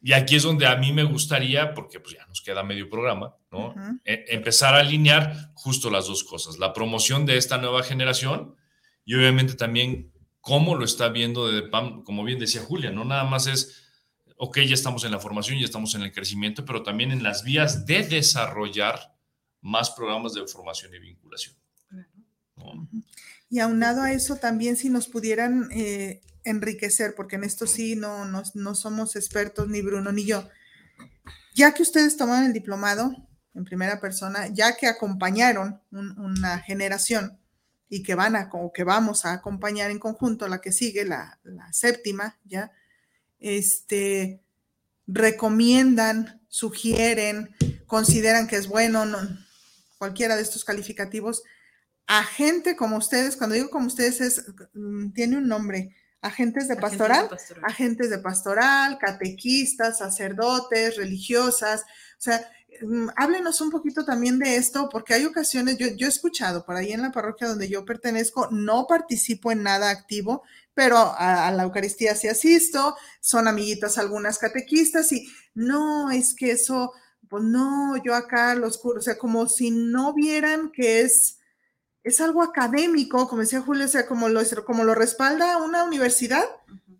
[0.08, 3.36] Y aquí es donde a mí me gustaría, porque pues ya nos queda medio programa,
[3.52, 3.76] ¿no?
[4.06, 8.56] E, empezar a alinear justo las dos cosas, la promoción de esta nueva generación
[9.04, 13.26] y obviamente también cómo lo está viendo de PAM, como bien decía Julia, no nada
[13.26, 13.84] más es,
[14.38, 17.43] ok, ya estamos en la formación, ya estamos en el crecimiento, pero también en las
[17.43, 19.13] vías de desarrollar
[19.60, 21.54] más programas de formación y vinculación.
[23.50, 28.26] Y aunado a eso, también si nos pudieran eh, enriquecer, porque en esto sí no,
[28.26, 30.48] no, somos expertos, ni Bruno ni yo,
[31.56, 33.16] ya que ustedes tomaron el diplomado
[33.54, 37.40] en primera persona, ya que acompañaron una generación,
[37.90, 41.40] y que van a, o que vamos a acompañar en conjunto, la que sigue, la,
[41.72, 42.72] séptima, ¿ya?
[43.40, 44.42] Este,
[45.08, 47.56] recomiendan, sugieren,
[47.86, 49.20] consideran que es bueno, no,
[49.98, 51.44] cualquiera de estos calificativos,
[52.08, 55.96] a gente como ustedes, cuando digo como ustedes es, mm, tiene un nombre,
[56.28, 57.30] agentes de pastoral,
[57.63, 62.48] agentes de pastoral, catequistas, sacerdotes, religiosas, o sea,
[62.82, 66.92] Mm, háblenos un poquito también de esto, porque hay ocasiones, yo, he escuchado por ahí
[66.92, 72.16] en la parroquia donde yo pertenezco, no participo en nada activo, pero a, la Eucaristía
[72.16, 76.94] sí asisto, son amiguitas algunas catequistas y no, es que eso,
[77.30, 81.37] pues no, yo acá los cursos, o sea, como si no vieran que es,
[82.08, 86.46] es algo académico, como decía Julio, o sea, como lo, como lo respalda una universidad.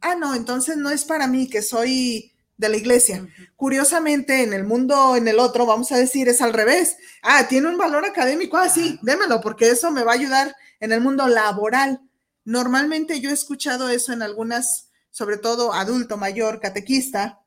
[0.02, 3.26] Ah, no, entonces no es para mí que soy de la iglesia.
[3.56, 6.98] Curiosamente, en el mundo, en el otro, vamos a decir, es al revés.
[7.22, 10.92] Ah, tiene un valor académico, ah, sí, démelo, porque eso me va a ayudar en
[10.92, 12.02] el mundo laboral.
[12.44, 17.40] Normalmente yo he escuchado eso en algunas, sobre todo adulto mayor, catequista.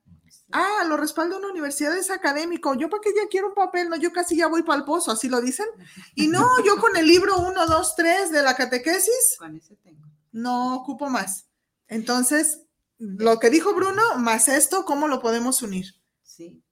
[0.52, 2.74] Ah, lo respalda una universidad, es académico.
[2.74, 5.12] Yo para qué ya quiero un papel, no, yo casi ya voy para el pozo,
[5.12, 5.66] así lo dicen.
[6.14, 9.38] Y no, yo con el libro 1, 2, 3 de la catequesis,
[10.32, 11.46] no ocupo más.
[11.88, 12.62] Entonces,
[12.98, 15.86] lo que dijo Bruno, más esto, ¿cómo lo podemos unir?
[16.22, 16.62] Sí.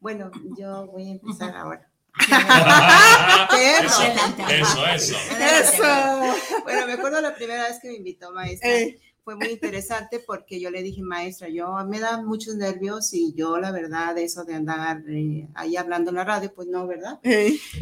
[0.00, 1.90] Bueno, yo voy a empezar ahora.
[3.58, 4.02] eso,
[4.48, 5.82] eso, eso, eso.
[6.62, 8.70] Bueno, me acuerdo la primera vez que me invitó maestra.
[8.70, 9.00] Eh.
[9.24, 13.58] Fue muy interesante porque yo le dije, maestra, yo me da muchos nervios y yo
[13.58, 17.20] la verdad, eso de andar eh, ahí hablando en la radio, pues no, ¿verdad?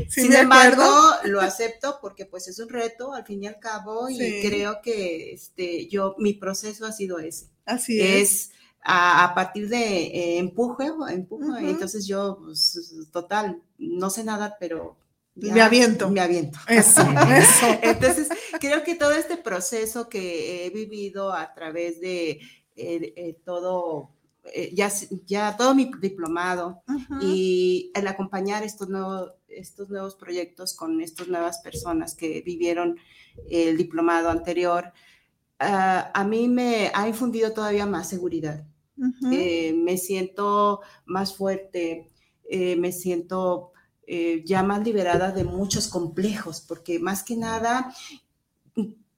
[0.08, 0.84] Sin embargo,
[1.24, 5.32] lo acepto porque pues es un reto al fin y al cabo y creo que
[5.32, 7.50] este, yo, mi proceso ha sido ese.
[7.66, 8.22] Así es.
[8.22, 8.50] es
[8.84, 11.70] a, partir de eh, empuje, empuje.
[11.70, 14.96] entonces yo, pues, total, no sé nada, pero...
[15.34, 16.10] me aviento.
[16.10, 16.58] Me aviento.
[16.68, 17.02] Eso,
[17.36, 17.78] eso.
[17.82, 18.28] entonces,
[18.62, 22.40] creo que todo este proceso que he vivido a través de
[22.76, 24.12] eh, eh, todo,
[24.72, 24.88] ya,
[25.26, 26.82] ya todo mi diplomado
[27.20, 32.98] y el acompañar estos nuevos, estos nuevos proyectos con estas nuevas personas que vivieron
[33.50, 34.92] el diplomado anterior,
[35.58, 38.64] ah, a mí me ha infundido todavía más seguridad.
[39.32, 42.12] Eh, me siento más fuerte,
[42.48, 43.72] eh, me siento
[44.06, 47.94] eh, ya más liberada de muchos complejos, porque más que nada,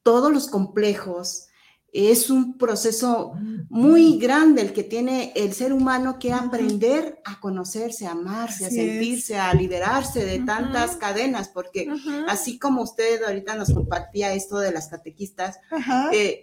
[0.04, 1.48] todos los complejos
[1.92, 3.34] es un proceso
[3.68, 8.70] muy grande el que tiene el ser humano que aprender a conocerse, a amarse, a
[8.70, 11.88] sentirse, a liberarse de tantas cadenas, porque
[12.28, 15.60] así como usted ahorita nos compartía esto de las catequistas,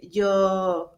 [0.10, 0.98] yo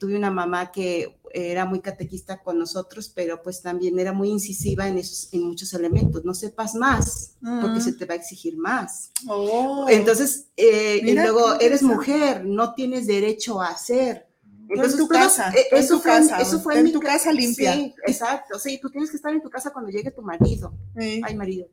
[0.00, 4.88] tuve una mamá que era muy catequista con nosotros, pero pues también era muy incisiva
[4.88, 6.24] en, esos, en muchos elementos.
[6.24, 9.12] No sepas más, porque se te va a exigir más.
[9.28, 9.86] Oh.
[9.88, 14.28] Entonces, eh, y luego eres mujer, no tienes derecho a hacer.
[14.68, 17.74] Entonces, en tu casa, eh, eso, fue, casa, eso fue en, tu casa limpia.
[17.74, 18.58] Sí, exacto.
[18.58, 20.72] Sí, tú tienes que estar en tu casa cuando llegue tu marido.
[20.96, 21.68] Ay, marido.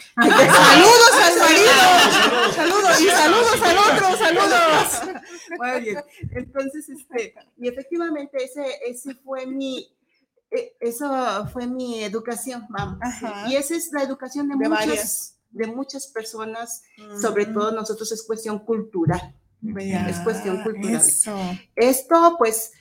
[0.16, 2.52] saludos al marido.
[2.54, 5.18] Saludos y saludos al otro, saludos.
[5.58, 6.04] Muy bien.
[6.32, 9.94] Entonces, este, y efectivamente ese, ese fue mi,
[10.50, 12.98] e, eso fue mi educación, vamos.
[13.48, 16.82] Y esa es la educación de, muchas, de muchas personas,
[17.20, 17.54] sobre mm.
[17.54, 19.34] todo nosotros es cuestión cultural.
[19.62, 21.02] es cuestión cultural.
[21.74, 22.72] Esto, pues,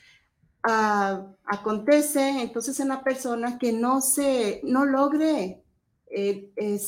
[0.63, 5.63] ah, acontece entonces en la persona que no se, no logre
[6.13, 6.80] eh, eh,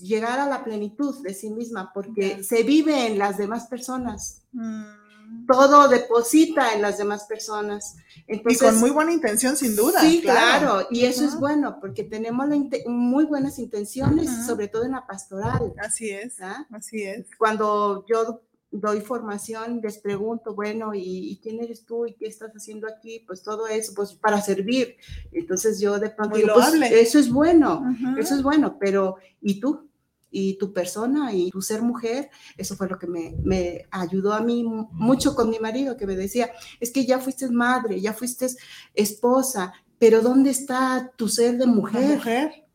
[0.00, 4.42] llegar a la plenitud de sí misma, porque se vive en las demás personas.
[4.52, 5.46] Mm.
[5.48, 7.96] Todo deposita en las demás personas.
[8.28, 10.00] y con muy buena intención, sin duda.
[10.00, 12.46] Sí, claro, y eso es bueno, porque tenemos
[12.86, 15.74] muy buenas intenciones, sobre todo en la pastoral.
[15.78, 16.36] Así es,
[16.70, 17.26] así es.
[17.36, 18.42] Cuando yo
[18.80, 23.22] doy formación, les pregunto, bueno, ¿y, quién eres tú y qué estás haciendo aquí?
[23.26, 24.96] Pues todo eso, pues para servir.
[25.32, 27.82] Entonces yo de pronto, pues, eso es bueno,
[28.18, 29.88] eso es bueno, pero ¿y tú?
[30.30, 34.40] Y tu persona y tu ser mujer, eso fue lo que me, me, ayudó a
[34.40, 38.46] mí mucho con mi marido, que me decía, es que ya fuiste madre, ya fuiste
[38.94, 42.16] esposa, pero ¿dónde está tu ser de mujer?
[42.16, 42.66] mujer?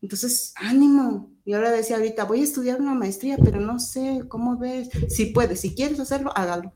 [0.00, 4.58] Entonces, ánimo, y ahora decía ahorita, voy a estudiar una maestría, pero no sé cómo
[4.58, 4.90] ves.
[5.08, 6.74] Si puedes, si quieres hacerlo, hágalo.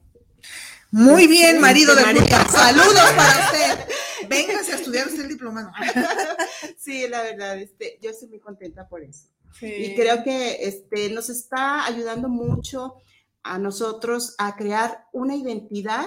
[0.91, 2.49] Muy bien, marido de Julia.
[2.49, 4.29] Saludos para usted.
[4.31, 5.71] Véngase a estudiar usted el diplomado.
[6.79, 9.27] Sí, la verdad, este, yo estoy muy contenta por eso.
[9.61, 12.95] Y creo que este, nos está ayudando mucho
[13.43, 16.07] a nosotros a crear una identidad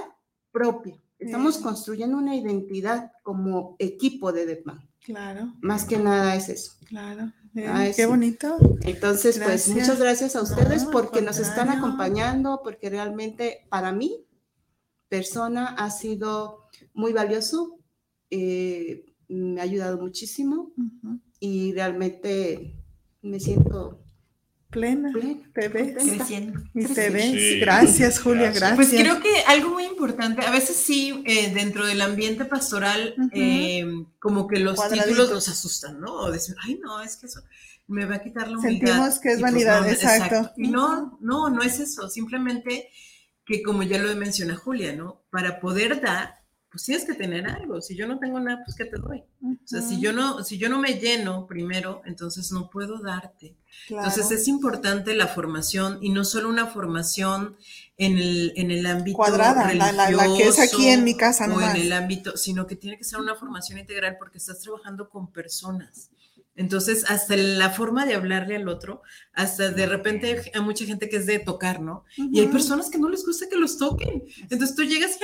[0.51, 0.99] propia.
[1.19, 4.89] Estamos construyendo una identidad como equipo de DEPMAN.
[5.01, 5.54] Claro.
[5.62, 6.71] Más que nada es eso.
[6.88, 7.32] Claro.
[7.95, 8.57] Qué bonito.
[8.81, 14.25] Entonces, pues muchas gracias a ustedes porque nos están acompañando, porque realmente para mí,
[15.07, 17.79] persona, ha sido muy valioso,
[18.29, 20.73] eh, me ha ayudado muchísimo
[21.39, 22.75] y realmente
[23.21, 24.04] me siento
[24.75, 25.11] plena,
[25.53, 25.95] te ves.
[26.73, 27.59] Y te ves.
[27.61, 28.75] gracias, Julia, gracias.
[28.75, 33.85] Pues creo que algo muy importante, a veces sí, eh, dentro del ambiente pastoral, eh,
[34.19, 36.13] como que los títulos nos asustan, ¿no?
[36.13, 37.41] O decir, ay, no, es que eso
[37.87, 38.87] me va a quitar la humildad.
[38.87, 40.52] Sentimos que es pues vanidad, exacto.
[40.58, 42.89] No, no, no es eso, simplemente
[43.45, 45.23] que como ya lo menciona Julia, ¿no?
[45.31, 46.44] Para poder dar,
[46.76, 47.80] pues tienes que tener algo.
[47.80, 49.23] Si yo no tengo nada, pues ¿qué te doy?
[49.42, 53.56] O sea, si yo no, si yo no me lleno primero, entonces no puedo darte.
[53.88, 57.56] Entonces es importante la formación y no solo una formación
[57.96, 61.62] en el, en el ámbito cuadrada, la, la, que es aquí en mi casa, no
[61.62, 65.32] en el ámbito, sino que tiene que ser una formación integral porque estás trabajando con
[65.32, 66.10] personas.
[66.58, 69.01] Entonces, hasta la forma de hablarle al otro,
[69.33, 72.06] hasta de repente hay mucha gente que es de tocar, ¿no?
[72.17, 74.23] Y hay personas que no les gusta que los toquen.
[74.49, 75.17] Entonces tú llegas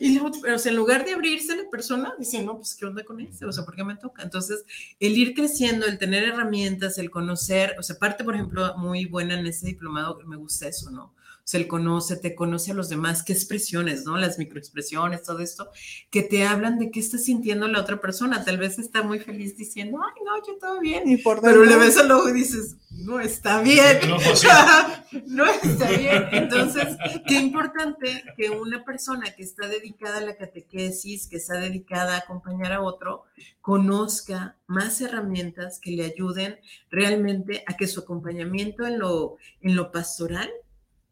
[0.00, 2.86] y, ay, y o sea, en lugar de abrirse la persona, dice, no, pues, ¿qué
[2.86, 3.46] onda con eso?
[3.46, 4.22] O sea, ¿por qué me toca?
[4.22, 4.64] Entonces,
[4.98, 9.38] el ir creciendo, el tener herramientas, el conocer, o sea, parte, por ejemplo, muy buena
[9.38, 11.14] en ese diplomado, me gusta eso, ¿no?
[11.52, 14.16] Se le conoce, te conoce a los demás, qué expresiones, ¿no?
[14.16, 15.68] Las microexpresiones, todo esto,
[16.10, 18.42] que te hablan de qué está sintiendo la otra persona.
[18.42, 21.02] Tal vez está muy feliz diciendo, ay, no, yo todo bien.
[21.42, 23.98] Pero le ves al ojo y dices, no está bien.
[24.24, 24.46] Pues
[25.26, 26.24] no, está bien.
[26.32, 26.96] Entonces,
[27.28, 32.18] qué importante que una persona que está dedicada a la catequesis, que está dedicada a
[32.20, 33.24] acompañar a otro,
[33.60, 36.58] conozca más herramientas que le ayuden
[36.90, 40.50] realmente a que su acompañamiento en lo, en lo pastoral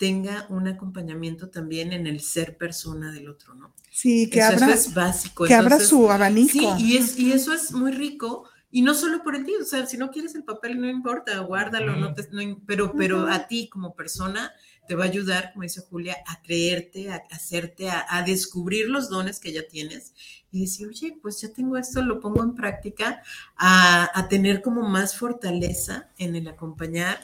[0.01, 3.75] tenga un acompañamiento también en el ser persona del otro, ¿no?
[3.91, 5.45] Sí, que abra, es básico.
[5.45, 6.53] Que abra su abanico.
[6.53, 9.65] Sí, y, es, y eso es muy rico, y no solo por el ti, o
[9.67, 12.27] sea, si no quieres el papel, no importa, guárdalo, no te,
[12.67, 14.51] pero, pero a ti como persona
[14.89, 19.39] te va a ayudar, como dice Julia, a creerte, a hacerte, a, descubrir los dones
[19.39, 20.15] que ya tienes
[20.51, 23.23] y decir, oye, pues ya tengo esto, lo pongo en práctica,
[23.55, 27.21] a, a tener como más fortaleza en el acompañar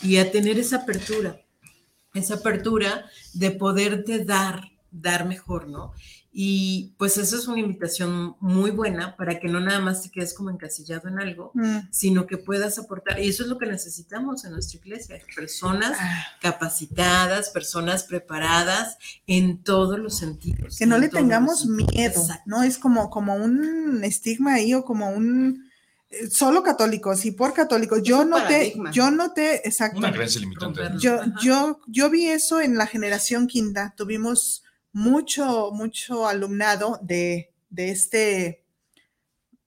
[0.00, 1.40] y a tener esa apertura
[2.14, 5.92] esa apertura de poderte dar, dar mejor, ¿no?
[6.32, 10.32] Y pues eso es una invitación muy buena para que no nada más te quedes
[10.32, 11.88] como encasillado en algo, mm.
[11.90, 13.18] sino que puedas aportar.
[13.18, 16.24] Y eso es lo que necesitamos en nuestra iglesia, personas ah.
[16.40, 18.96] capacitadas, personas preparadas
[19.26, 20.78] en todos los sentidos.
[20.78, 22.62] Que no le tengamos miedo, ¿no?
[22.62, 25.69] Es como, como un estigma ahí o como un
[26.30, 28.02] solo católicos y por católicos.
[28.02, 29.98] Yo noté, yo noté, exacto.
[29.98, 30.82] Una creencia limitante.
[30.98, 33.94] Yo, yo, yo vi eso en la generación quinta.
[33.96, 38.64] Tuvimos mucho, mucho alumnado de, de este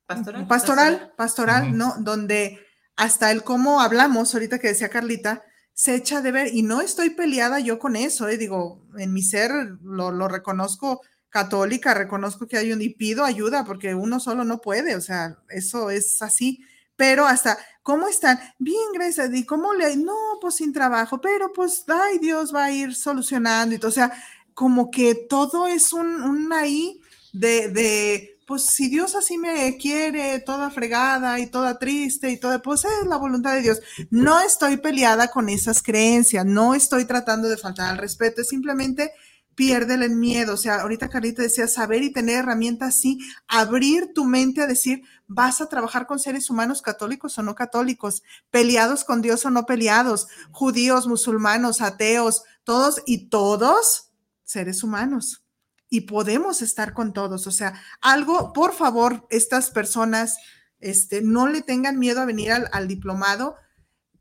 [0.06, 1.96] pastoral, pastoral, pastoral ¿no?
[2.00, 2.60] Donde
[2.96, 7.10] hasta el cómo hablamos, ahorita que decía Carlita, se echa de ver, y no estoy
[7.10, 8.38] peleada yo con eso, ¿eh?
[8.38, 11.02] digo, en mi ser lo, lo reconozco
[11.34, 15.40] católica, reconozco que hay un y pido ayuda porque uno solo no puede, o sea,
[15.50, 16.64] eso es así.
[16.96, 18.40] Pero hasta, ¿cómo están?
[18.60, 19.34] Bien, gracias.
[19.34, 19.98] ¿Y cómo le?
[19.98, 23.74] No, pues sin trabajo, pero pues, ay, Dios va a ir solucionando.
[23.76, 24.14] Y o sea,
[24.54, 27.02] como que todo es un, un ahí
[27.34, 32.62] de, de, pues si Dios así me quiere, toda fregada y toda triste y toda,
[32.62, 33.80] pues es la voluntad de Dios.
[34.12, 39.14] No estoy peleada con esas creencias, no estoy tratando de faltar al respeto, es simplemente
[39.56, 40.54] piérdele el miedo.
[40.54, 45.04] O sea, ahorita Carlita decía, saber y tener herramientas, sí, abrir tu mente a decir,
[45.28, 49.66] vas a trabajar con seres humanos católicos o no católicos, peleados con Dios o no
[49.66, 54.12] peleados, judíos, musulmanos, ateos, todos y todos
[54.44, 55.44] seres humanos.
[55.90, 57.46] Y podemos estar con todos.
[57.48, 60.38] O sea, algo, por favor, estas personas,
[60.80, 63.56] este, no le tengan miedo a venir al, al diplomado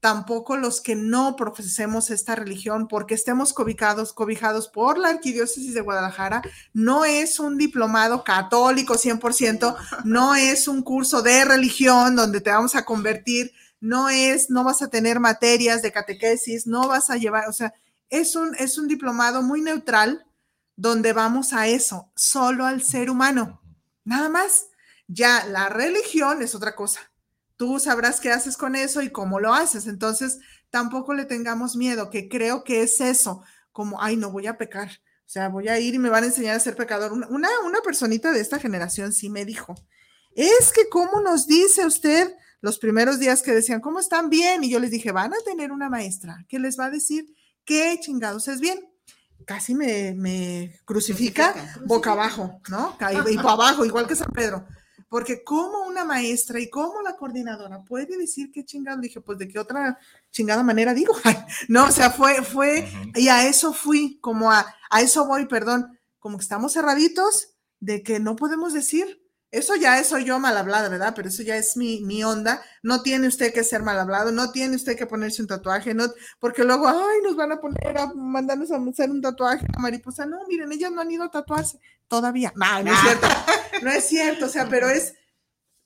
[0.03, 5.81] tampoco los que no profesemos esta religión, porque estemos cobijados, cobijados por la Arquidiócesis de
[5.81, 6.43] Guadalajara,
[6.73, 12.75] no es un diplomado católico 100%, no es un curso de religión donde te vamos
[12.75, 17.49] a convertir, no es, no vas a tener materias de catequesis, no vas a llevar,
[17.49, 17.73] o sea,
[18.11, 20.27] es un, es un diplomado muy neutral
[20.75, 23.63] donde vamos a eso, solo al ser humano,
[24.05, 24.67] nada más.
[25.07, 27.12] Ya la religión es otra cosa
[27.63, 29.87] tú sabrás qué haces con eso y cómo lo haces.
[29.87, 34.59] Entonces, tampoco le tengamos miedo, que creo que es eso, como, ay, no voy a
[34.59, 34.89] pecar.
[34.89, 37.13] O sea, voy a ir y me van a enseñar a ser pecador.
[37.13, 39.77] Una, una personita de esta generación sí me dijo,
[40.35, 44.65] es que cómo nos dice usted los primeros días que decían, ¿cómo están bien?
[44.65, 47.33] Y yo les dije, van a tener una maestra que les va a decir
[47.65, 48.81] qué chingados es bien.
[49.47, 51.55] Casi me, me crucifica,
[51.87, 52.99] boca abajo, ¿no?
[53.29, 54.67] Y, y para abajo, igual que San Pedro.
[55.13, 59.47] Porque como una maestra y como la coordinadora puede decir qué chingado, dije, pues de
[59.47, 59.99] qué otra
[60.31, 61.13] chingada manera digo.
[61.69, 65.99] no, o sea, fue, fue, y a eso fui, como a, a eso voy, perdón,
[66.19, 69.22] como que estamos cerraditos de que no podemos decir.
[69.53, 71.13] Eso ya es soy yo mal hablada, ¿verdad?
[71.15, 72.61] Pero eso ya es mi, mi onda.
[72.83, 76.07] No tiene usted que ser mal hablado, no tiene usted que ponerse un tatuaje, no,
[76.41, 80.27] porque luego, ay, nos van a poner a mandarnos a hacer un tatuaje a mariposa.
[80.27, 81.79] No, miren, ellas no han ido a tatuarse
[82.09, 82.53] todavía.
[82.57, 83.29] No, no es cierto.
[83.83, 85.15] No es cierto, o sea, pero es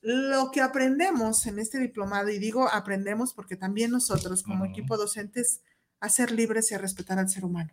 [0.01, 5.61] lo que aprendemos en este diplomado, y digo aprendemos porque también nosotros como equipo docentes,
[5.99, 7.73] a ser libres y a respetar al ser humano.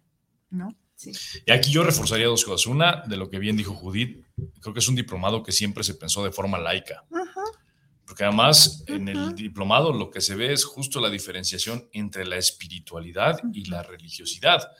[0.54, 0.76] ¿no?
[1.46, 2.68] Y aquí yo reforzaría dos cosas.
[2.68, 4.26] Una, de lo que bien dijo Judith,
[4.62, 7.04] creo que es un diplomado que siempre se pensó de forma laica.
[8.06, 12.38] Porque además en el diplomado lo que se ve es justo la diferenciación entre la
[12.38, 14.72] espiritualidad y la religiosidad,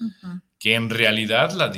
[0.60, 1.72] que en realidad la,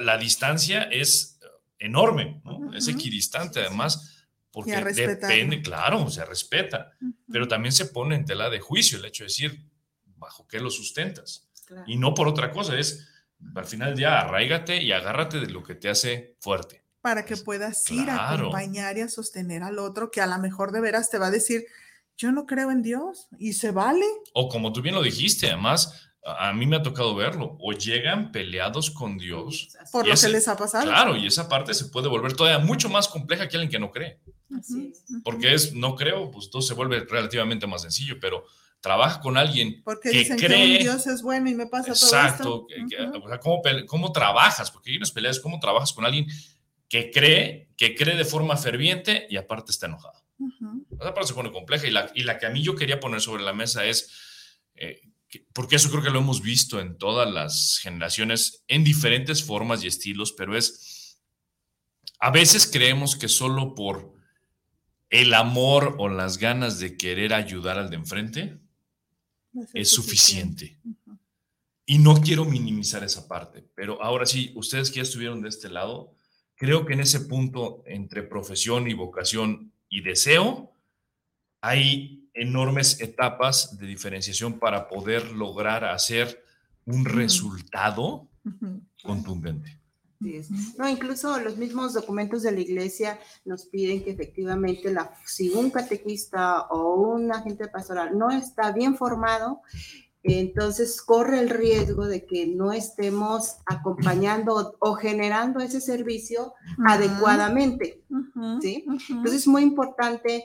[0.00, 1.38] la, distancia es
[1.78, 2.42] enorme,
[2.74, 6.92] es equidistante además, porque depende, claro, se respeta,
[7.30, 9.64] pero también se pone en tela de juicio el hecho de decir,
[10.16, 11.48] ¿bajo qué lo sustentas?
[11.86, 13.08] Y no por otra cosa, es
[13.54, 16.84] al final ya arraigate y agárrate de lo que te hace fuerte.
[17.00, 20.72] Para que puedas ir a acompañar y a sostener al otro que a lo mejor
[20.72, 21.64] de veras te va a decir,
[22.16, 24.04] yo no creo en Dios y se vale.
[24.34, 28.32] O como tú bien lo dijiste, además, a mí me ha tocado verlo, o llegan
[28.32, 29.68] peleados con Dios.
[29.92, 30.84] Por lo que les ha pasado.
[30.84, 33.90] Claro, y esa parte se puede volver todavía mucho más compleja que alguien que no
[33.90, 34.20] cree.
[34.56, 35.04] Así es.
[35.24, 38.44] Porque es, no creo, pues todo se vuelve relativamente más sencillo, pero
[38.80, 40.78] trabaja con alguien Porque que cree.
[40.78, 43.22] Que Dios es bueno y me pasa exacto, todo esto.
[43.24, 44.70] o sea, ¿cómo, ¿cómo, trabajas?
[44.70, 46.26] Porque hay unas peleas, ¿cómo trabajas con alguien
[46.88, 50.22] que cree, que cree de forma ferviente y aparte está enojado?
[51.00, 53.20] Esa parte se pone compleja y la, y la que a mí yo quería poner
[53.20, 54.10] sobre la mesa es,
[54.76, 55.00] eh,
[55.52, 59.88] porque eso creo que lo hemos visto en todas las generaciones, en diferentes formas y
[59.88, 61.20] estilos, pero es,
[62.20, 64.14] a veces creemos que solo por
[65.10, 68.58] el amor o las ganas de querer ayudar al de enfrente,
[69.74, 70.78] es suficiente.
[71.86, 75.70] Y no quiero minimizar esa parte, pero ahora sí, ustedes que ya estuvieron de este
[75.70, 76.14] lado,
[76.54, 80.72] creo que en ese punto entre profesión y vocación y deseo,
[81.60, 86.44] hay enormes etapas de diferenciación para poder lograr hacer
[86.84, 88.28] un resultado
[89.02, 89.77] contundente.
[90.76, 95.70] No, incluso los mismos documentos de la iglesia nos piden que efectivamente la, si un
[95.70, 99.62] catequista o un agente pastoral no está bien formado,
[100.24, 106.54] entonces corre el riesgo de que no estemos acompañando o generando ese servicio
[106.86, 108.04] adecuadamente.
[108.60, 108.84] ¿sí?
[109.08, 110.44] Entonces es muy importante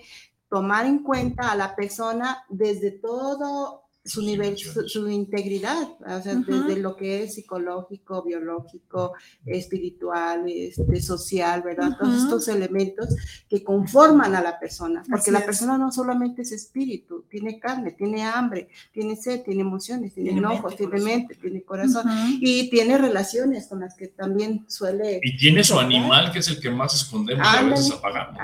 [0.50, 6.76] tomar en cuenta a la persona desde todo su nivel, su, integridad, o sea, desde
[6.78, 9.14] lo que es psicológico, biológico,
[9.45, 11.97] espiritual, este, social, ¿verdad?
[11.97, 13.16] Todos estos elementos
[13.49, 18.24] que conforman a la persona, porque la persona no solamente es espíritu, tiene carne, tiene
[18.24, 22.06] hambre, tiene sed, tiene emociones, tiene, ojos, tiene mente, tiene corazón
[22.41, 25.22] y tiene relaciones con las que también suele...
[25.24, 28.38] Y tiene su animal, que es el que más escondemos y a veces apagamos.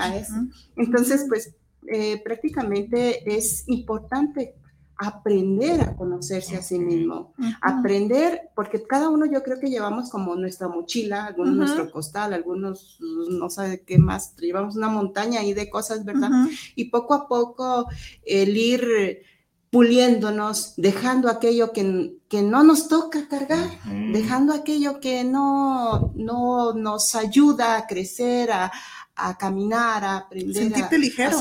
[0.77, 1.53] Entonces, pues
[1.91, 4.55] eh, prácticamente es importante
[4.99, 10.35] aprender a conocerse a sí mismo, aprender, porque cada uno yo creo que llevamos como
[10.35, 15.69] nuestra mochila, algunos nuestro costal, algunos no sabe qué más, llevamos una montaña ahí de
[15.69, 16.29] cosas, ¿verdad?
[16.75, 17.87] Y poco a poco
[18.25, 19.23] el ir
[19.69, 23.69] puliéndonos, dejando aquello que, que no nos toca cargar,
[24.11, 28.71] dejando aquello que no, no nos ayuda a crecer, a,
[29.15, 30.63] a caminar, a aprender.
[30.63, 31.37] Sentirte a, ligero.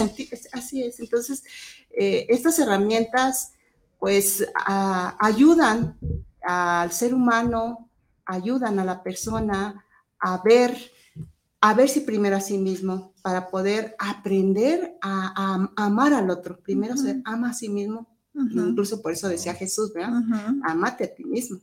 [0.53, 1.01] así es.
[1.01, 1.43] Entonces,
[1.91, 3.53] eh, estas herramientas
[3.99, 4.47] pues
[5.19, 5.99] ayudan
[6.43, 7.91] al ser humano,
[8.25, 9.85] ayudan a la persona
[10.21, 10.77] a ver,
[11.61, 16.59] a verse primero a sí mismo para poder aprender a, amar al otro.
[16.61, 20.23] Primero se ama a sí mismo, incluso por eso decía Jesús, ¿verdad?
[20.63, 21.59] Amate a ti mismo,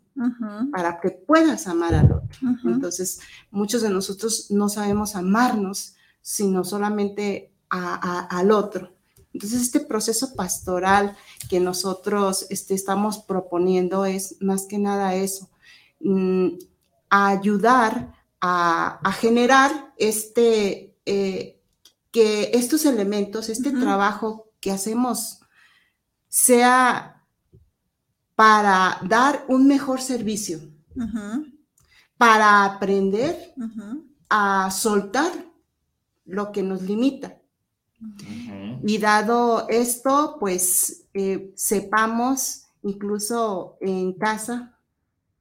[0.72, 2.38] para que puedas amar al otro.
[2.66, 3.20] Entonces,
[3.50, 8.95] muchos de nosotros no sabemos amarnos, sino solamente al otro.
[9.36, 11.18] Entonces, este proceso pastoral
[11.50, 15.50] que nosotros este, estamos proponiendo es más que nada eso,
[16.00, 16.52] mm,
[17.10, 21.62] ayudar a, generar este, eh,
[22.12, 25.42] que estos elementos, este trabajo que hacemos
[26.30, 27.22] sea
[28.36, 30.62] para dar un mejor servicio,
[32.18, 33.54] para aprender
[34.30, 35.34] a soltar
[36.24, 37.42] lo que nos limita
[38.84, 44.78] y dado esto, pues eh, sepamos, incluso en casa,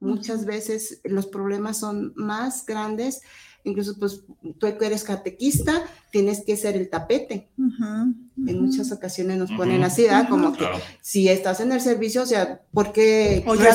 [0.00, 3.22] muchas veces los problemas son más grandes.
[3.66, 4.20] Incluso, pues,
[4.58, 5.82] tú eres catequista,
[6.12, 7.48] tienes que ser el tapete.
[7.56, 10.28] En muchas ocasiones nos ponen así, ¿verdad?
[10.28, 10.66] Como que
[11.00, 13.42] si estás en el servicio, o sea, ¿por qué?
[13.46, 13.74] O ya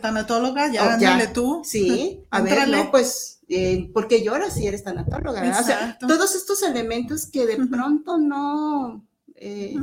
[0.00, 1.62] tanatóloga, ya, ya, tú.
[1.64, 5.58] Sí, a ver, no, pues eh, ¿por qué lloras si eres tanatóloga?
[5.58, 9.04] O sea, todos estos elementos que de pronto no,
[9.36, 9.76] eh,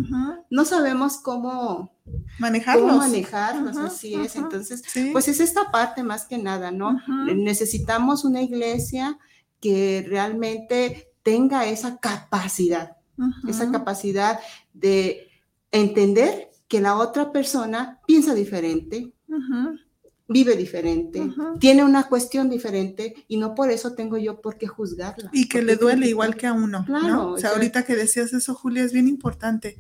[0.50, 1.94] no sabemos cómo
[2.40, 2.86] manejarlos.
[2.86, 4.36] Cómo manejarlos, así es.
[4.36, 7.00] Entonces, pues es esta parte más que nada, ¿no?
[7.34, 9.18] Necesitamos una iglesia
[9.60, 12.98] que realmente tenga esa capacidad,
[13.48, 14.40] esa capacidad
[14.74, 15.30] de
[15.72, 19.14] entender que la otra persona piensa diferente,
[20.28, 25.30] vive diferente, tiene una cuestión diferente y no por eso tengo yo por qué juzgarla.
[25.34, 27.32] Y que le duele igual que a uno, Claro, ¿no?
[27.34, 29.78] O sea, ahorita que decías eso, Julia, es bien importante.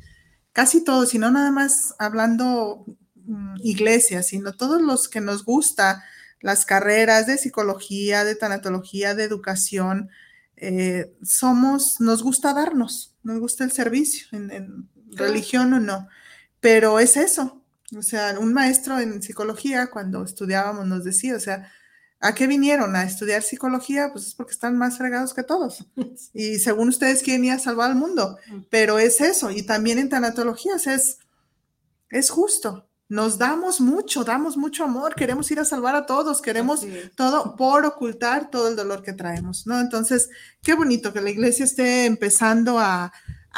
[0.51, 2.85] Casi todos, si no nada más hablando
[3.15, 6.03] mm, iglesias, sino todos los que nos gusta
[6.41, 10.09] las carreras de psicología, de tanatología, de educación,
[10.57, 16.09] eh, somos, nos gusta darnos, nos gusta el servicio, en, en religión o no,
[16.59, 17.62] pero es eso.
[17.97, 21.71] O sea, un maestro en psicología, cuando estudiábamos, nos decía, o sea,
[22.23, 22.95] ¿A qué vinieron?
[22.95, 24.09] ¿A estudiar psicología?
[24.13, 25.85] Pues es porque están más fregados que todos.
[26.33, 28.37] Y según ustedes quieren ir a salvar al mundo.
[28.69, 29.51] Pero es eso.
[29.51, 31.17] Y también en tanatologías es,
[32.09, 32.87] es justo.
[33.09, 35.15] Nos damos mucho, damos mucho amor.
[35.15, 36.41] Queremos ir a salvar a todos.
[36.41, 36.87] Queremos
[37.17, 39.81] todo por ocultar todo el dolor que traemos, ¿no?
[39.81, 40.29] Entonces,
[40.61, 43.11] qué bonito que la iglesia esté empezando a, a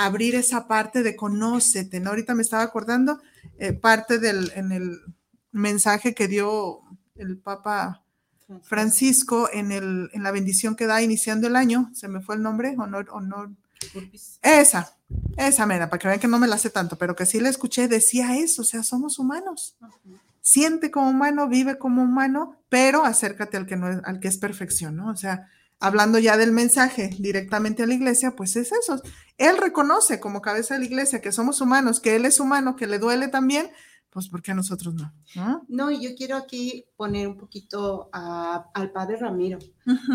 [0.05, 2.09] abrir esa parte de conócete, ¿no?
[2.09, 3.21] Ahorita me estaba acordando
[3.57, 4.99] eh, parte del, en el
[5.51, 6.81] mensaje que dio
[7.15, 8.03] el Papa
[8.63, 12.41] Francisco en, el, en la bendición que da iniciando el año, se me fue el
[12.43, 13.49] nombre, honor, honor,
[14.41, 14.95] esa,
[15.37, 17.49] esa mera, para que vean que no me la sé tanto, pero que sí la
[17.49, 19.75] escuché, decía eso, o sea, somos humanos.
[20.41, 24.37] Siente como humano, vive como humano, pero acércate al que, no es, al que es
[24.37, 25.09] perfección, ¿no?
[25.09, 25.49] O sea,
[25.85, 29.01] hablando ya del mensaje directamente a la iglesia, pues es eso.
[29.37, 32.87] Él reconoce como cabeza de la iglesia que somos humanos, que él es humano, que
[32.87, 33.69] le duele también,
[34.09, 35.13] pues ¿por qué a nosotros no?
[35.35, 35.65] ¿No?
[35.67, 39.59] No, yo quiero aquí poner un poquito al padre Ramiro,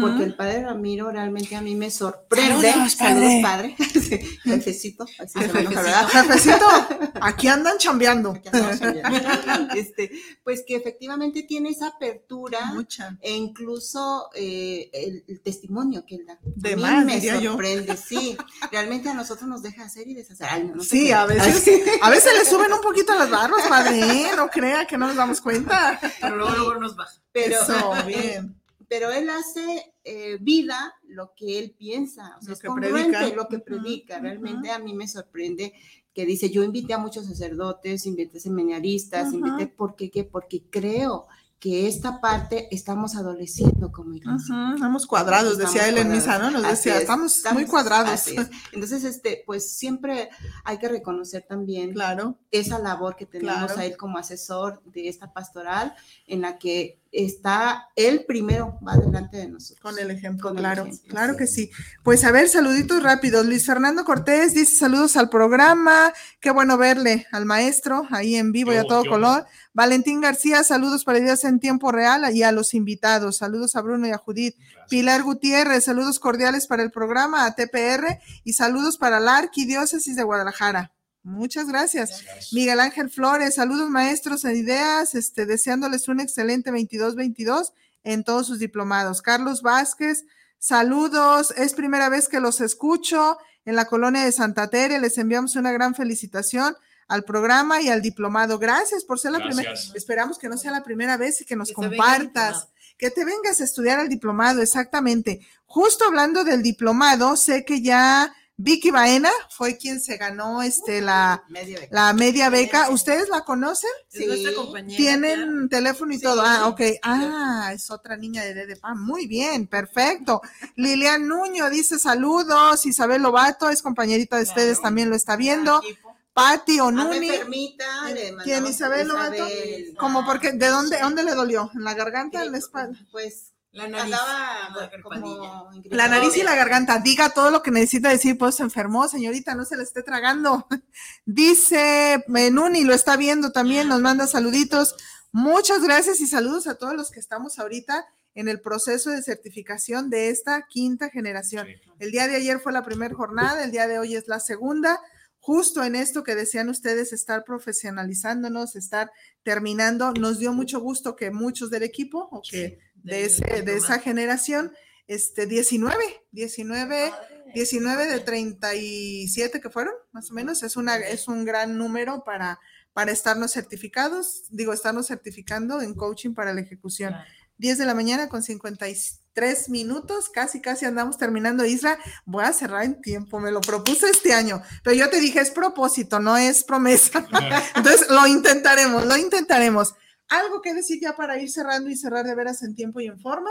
[0.00, 2.72] Porque el padre Ramiro realmente a mí me sorprende.
[2.72, 3.40] Saludos, padre.
[3.42, 3.76] padre.
[4.00, 5.70] Sí, Jefecito, así se Jefecito.
[5.70, 6.08] ¿verdad?
[6.08, 6.66] Jefecito,
[7.20, 8.30] aquí andan chambeando.
[8.32, 9.74] Aquí andamos chambeando.
[9.74, 10.10] Este,
[10.42, 13.16] pues que efectivamente tiene esa apertura Mucha.
[13.20, 16.38] e incluso eh, el, el testimonio que él da.
[16.42, 17.52] De a mí más, me diría yo.
[17.52, 18.36] sorprende, sí.
[18.72, 20.48] Realmente a nosotros nos deja hacer y deshacer.
[20.50, 23.66] Ay, no, no sé Sí, a veces, a veces le suben un poquito las barbas,
[23.68, 24.00] padre,
[24.36, 26.00] no crea que no nos damos cuenta.
[26.20, 27.12] Pero luego, luego nos baja.
[27.32, 28.59] Pero, Eso, bien.
[28.90, 33.16] Pero él hace eh, vida lo que él piensa, o sea, Lo es que congruente
[33.16, 33.36] predica.
[33.36, 34.18] lo que predica.
[34.18, 35.72] Realmente a mí me sorprende
[36.12, 39.36] que dice, yo invité a muchos sacerdotes, invité seminaristas, Ujú.
[39.46, 40.10] invité, ¿por qué?
[40.10, 40.24] qué?
[40.24, 41.28] Porque creo
[41.60, 44.72] que esta parte estamos adoleciendo como iglesia.
[44.74, 46.50] Estamos cuadrados, Estamos decía él en misa, ¿no?
[46.50, 48.26] Nos Así decía, es, estamos, muy cuadrados.
[48.28, 48.48] es.
[48.72, 50.30] Entonces, este, pues siempre
[50.64, 53.78] hay que reconocer también Claro, esa labor que tenemos Claro.
[53.78, 55.94] a él como asesor de esta pastoral,
[56.26, 59.80] en la que está él primero, va delante de nosotros.
[59.80, 61.38] con el ejemplo, Con el claro, ejemplo, claro sí.
[61.38, 61.70] que sí.
[62.02, 63.46] Pues a ver, saluditos rápidos.
[63.46, 66.12] Luis Fernando Cortés dice saludos al programa.
[66.40, 69.46] Qué bueno verle al maestro ahí en vivo y a todo color.
[69.72, 73.38] Valentín García, saludos para ideas en tiempo real y a los invitados.
[73.38, 74.56] Saludos a Bruno y a Judith.
[74.88, 80.22] Pilar Gutiérrez, saludos cordiales para el programa, a TPR y saludos para la Arquidiócesis de
[80.22, 80.92] Guadalajara.
[81.22, 82.24] Muchas gracias.
[82.52, 87.72] Miguel Ángel Flores, saludos maestros en ideas, este, deseándoles un excelente 22-22
[88.04, 89.20] en todos sus diplomados.
[89.20, 90.24] Carlos Vázquez,
[90.58, 95.56] saludos, es primera vez que los escucho en la colonia de Santa Tere, les enviamos
[95.56, 96.74] una gran felicitación
[97.06, 98.58] al programa y al diplomado.
[98.58, 99.74] Gracias por ser la primera.
[99.94, 102.68] Esperamos que no sea la primera vez y que nos Que compartas
[103.00, 105.40] que te vengas a estudiar el diplomado, exactamente.
[105.64, 111.42] Justo hablando del diplomado, sé que ya Vicky Baena fue quien se ganó este la,
[111.48, 111.94] Media beca.
[111.94, 112.90] la media beca.
[112.90, 113.88] ¿Ustedes la conocen?
[114.12, 114.56] Es nuestra Sí.
[114.56, 114.96] compañera.
[114.98, 116.22] Tienen teléfono y Sí.
[116.22, 116.42] todo.
[116.44, 116.80] Ah, ok.
[117.02, 119.00] Ah, es otra niña de de Pan.
[119.00, 120.42] Muy bien, perfecto.
[120.76, 122.84] Lilian Nuño dice saludos.
[122.84, 124.82] Isabel Lobato es compañerita de ustedes, Claro.
[124.82, 125.80] también lo está viendo.
[125.82, 126.10] Equipo.
[126.34, 127.18] Patti A Onuni.
[127.28, 129.34] le ¿Quién, mandamos Isabel Lobato?
[129.34, 129.94] Isabel.
[129.98, 131.70] Como porque, ¿de dónde, dónde le dolió?
[131.74, 132.42] ¿En la garganta?
[132.44, 132.98] ¿En la espalda?
[133.10, 134.14] Pues La nariz.
[134.14, 135.12] andaba la gargantilla.
[135.20, 136.98] como La nariz y la garganta.
[136.98, 140.66] Diga todo lo que necesita decir, pues se enfermó, señorita, no se le esté tragando.
[141.24, 144.96] Dice Menuni, lo está viendo también, nos manda saluditos.
[145.32, 150.10] Muchas gracias y saludos a todos los que estamos ahorita en el proceso de certificación
[150.10, 151.66] de esta quinta generación.
[151.66, 151.90] Sí.
[152.00, 155.00] El día de ayer fue la primera jornada, el día de hoy es la segunda.
[155.38, 159.10] Justo en esto que decían ustedes, estar profesionalizándonos, estar
[159.42, 163.76] terminando, nos dio mucho gusto que muchos del equipo o que de, del ese, de
[163.76, 164.72] esa generación,
[165.06, 165.96] este, 19,
[166.30, 167.12] 19,
[167.54, 172.60] 19 de 37 que fueron, más o menos, es, una, es un gran número para,
[172.92, 177.10] para estarnos certificados, digo, estarnos certificando en coaching para la ejecución.
[177.10, 177.28] Claro.
[177.60, 181.98] 10 de la mañana con 53 minutos, casi, casi andamos terminando, Isra.
[182.24, 185.50] Voy a cerrar en tiempo, me lo propuse este año, pero yo te dije, es
[185.50, 187.26] propósito, no es promesa.
[187.76, 189.94] Entonces, lo intentaremos, lo intentaremos.
[190.30, 193.18] ¿Algo que decir ya para ir cerrando y cerrar de veras en tiempo y en
[193.18, 193.50] forma?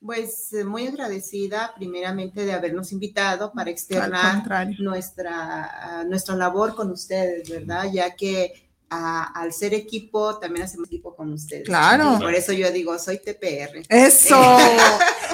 [0.00, 4.44] Pues eh, muy agradecida primeramente de habernos invitado para externar
[4.78, 7.90] nuestra, ah, nuestra labor con ustedes, ¿verdad?
[7.92, 11.64] Ya que ah, al ser equipo, también hacemos equipo con ustedes.
[11.64, 12.14] Claro.
[12.16, 13.82] Y por eso yo digo, soy TPR.
[13.88, 14.40] Eso.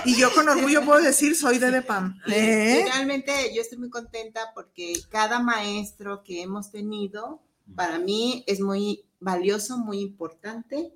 [0.06, 2.18] y yo con orgullo puedo decir, soy de DEPAM.
[2.28, 2.86] ¿Eh?
[2.90, 7.42] realmente yo estoy muy contenta porque cada maestro que hemos tenido,
[7.76, 10.92] para mí es muy valioso, muy importante.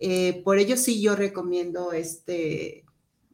[0.00, 2.84] Eh, por ello sí yo recomiendo este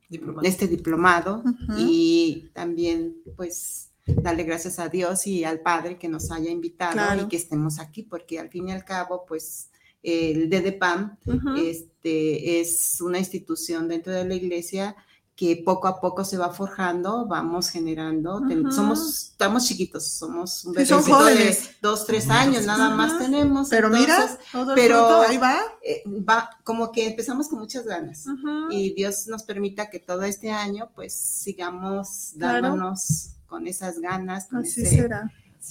[0.08, 0.46] Diplomado.
[0.46, 1.42] este diplomado
[1.78, 7.22] y también pues darle gracias a Dios y al Padre que nos haya invitado Claro.
[7.22, 9.70] y que estemos aquí porque al fin y al cabo pues
[10.02, 11.56] el DDPAM Ujú.
[11.56, 14.94] este, es una institución dentro de la iglesia
[15.42, 18.40] que poco a poco se va forjando, vamos generando,
[18.70, 21.70] somos, estamos chiquitos, somos un Sí, son bebecito de jóvenes.
[21.82, 23.68] dos, tres años, nada más tenemos.
[23.68, 25.56] Pero mira, entonces, todo el pero- fruto, ahí va.
[25.82, 28.24] eh, va, como que empezamos con muchas ganas
[28.70, 32.62] y Dios nos permita que todo este año pues sigamos Claro.
[32.68, 35.28] dándonos con esas ganas con Así ese- será.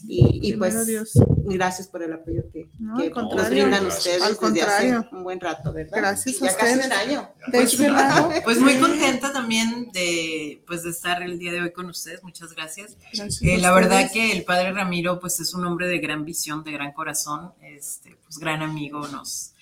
[0.07, 1.11] Y, y, pues Dios.
[1.45, 3.63] gracias por el apoyo que, No, que nos contrario.
[3.65, 5.09] brindan ustedes Al desde hace contrario.
[5.11, 5.97] un buen rato, ¿verdad?
[5.97, 6.85] Gracias a ya casi ustedes.
[6.87, 7.29] un año.
[7.47, 8.31] De lado.
[8.43, 12.23] Pues muy contenta también de, pues, de estar el día de hoy con ustedes.
[12.23, 12.97] Muchas gracias.
[13.13, 16.23] Gracias Eh, a la verdad que el padre Ramiro, pues es un hombre de gran
[16.25, 19.53] visión, de gran corazón, este, pues gran amigo, nos,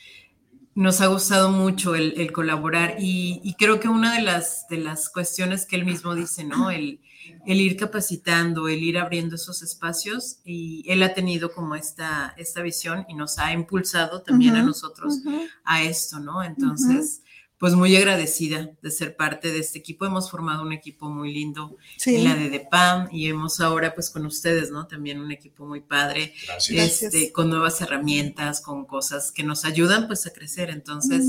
[0.75, 4.77] nos ha gustado mucho el, el colaborar y, y creo que una de las, de
[4.77, 6.69] las cuestiones que él mismo dice, ¿no?
[6.71, 7.01] El,
[7.45, 12.61] el ir capacitando, el ir abriendo esos espacios y él ha tenido como esta, esta
[12.61, 15.19] visión y nos ha impulsado también a nosotros
[15.63, 16.43] a esto, ¿no?
[16.43, 17.21] Entonces,
[17.60, 20.05] pues muy agradecida de ser parte de este equipo.
[20.05, 22.16] Hemos formado un equipo muy lindo Sí.
[22.16, 24.88] en la de DEPAM y hemos ahora pues con ustedes, ¿no?
[24.88, 27.03] También un equipo muy padre, Gracias.
[27.03, 30.70] este, con nuevas herramientas, con cosas que nos ayudan pues a crecer.
[30.70, 31.26] Entonces,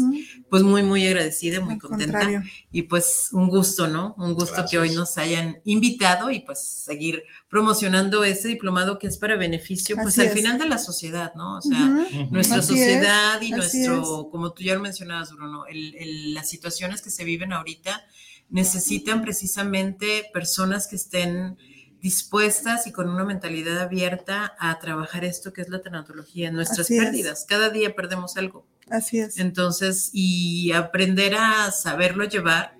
[0.49, 2.18] pues muy, muy agradecida, muy Al contenta.
[2.20, 2.43] contrario.
[2.70, 4.14] Y pues un gusto, ¿no?
[4.16, 9.18] Un gusto que hoy nos hayan invitado y pues seguir promocionando este diplomado que es
[9.18, 10.33] para beneficio pues Así al es.
[10.35, 11.59] final de la sociedad, ¿no?
[11.59, 15.66] O sea, nuestra Así es, sociedad y así nuestro, como tú ya lo mencionabas, Bruno,
[15.66, 18.05] el- el- las situaciones que se viven ahorita
[18.49, 21.57] necesitan precisamente personas que estén
[22.01, 26.97] dispuestas y con una mentalidad abierta a trabajar esto que es la tanatología, nuestras Así
[26.97, 27.05] es.
[27.05, 27.47] pérdidas.
[27.49, 28.66] Cada día perdemos algo.
[28.89, 29.39] Así es.
[29.39, 32.75] Entonces, y aprender a saberlo llevar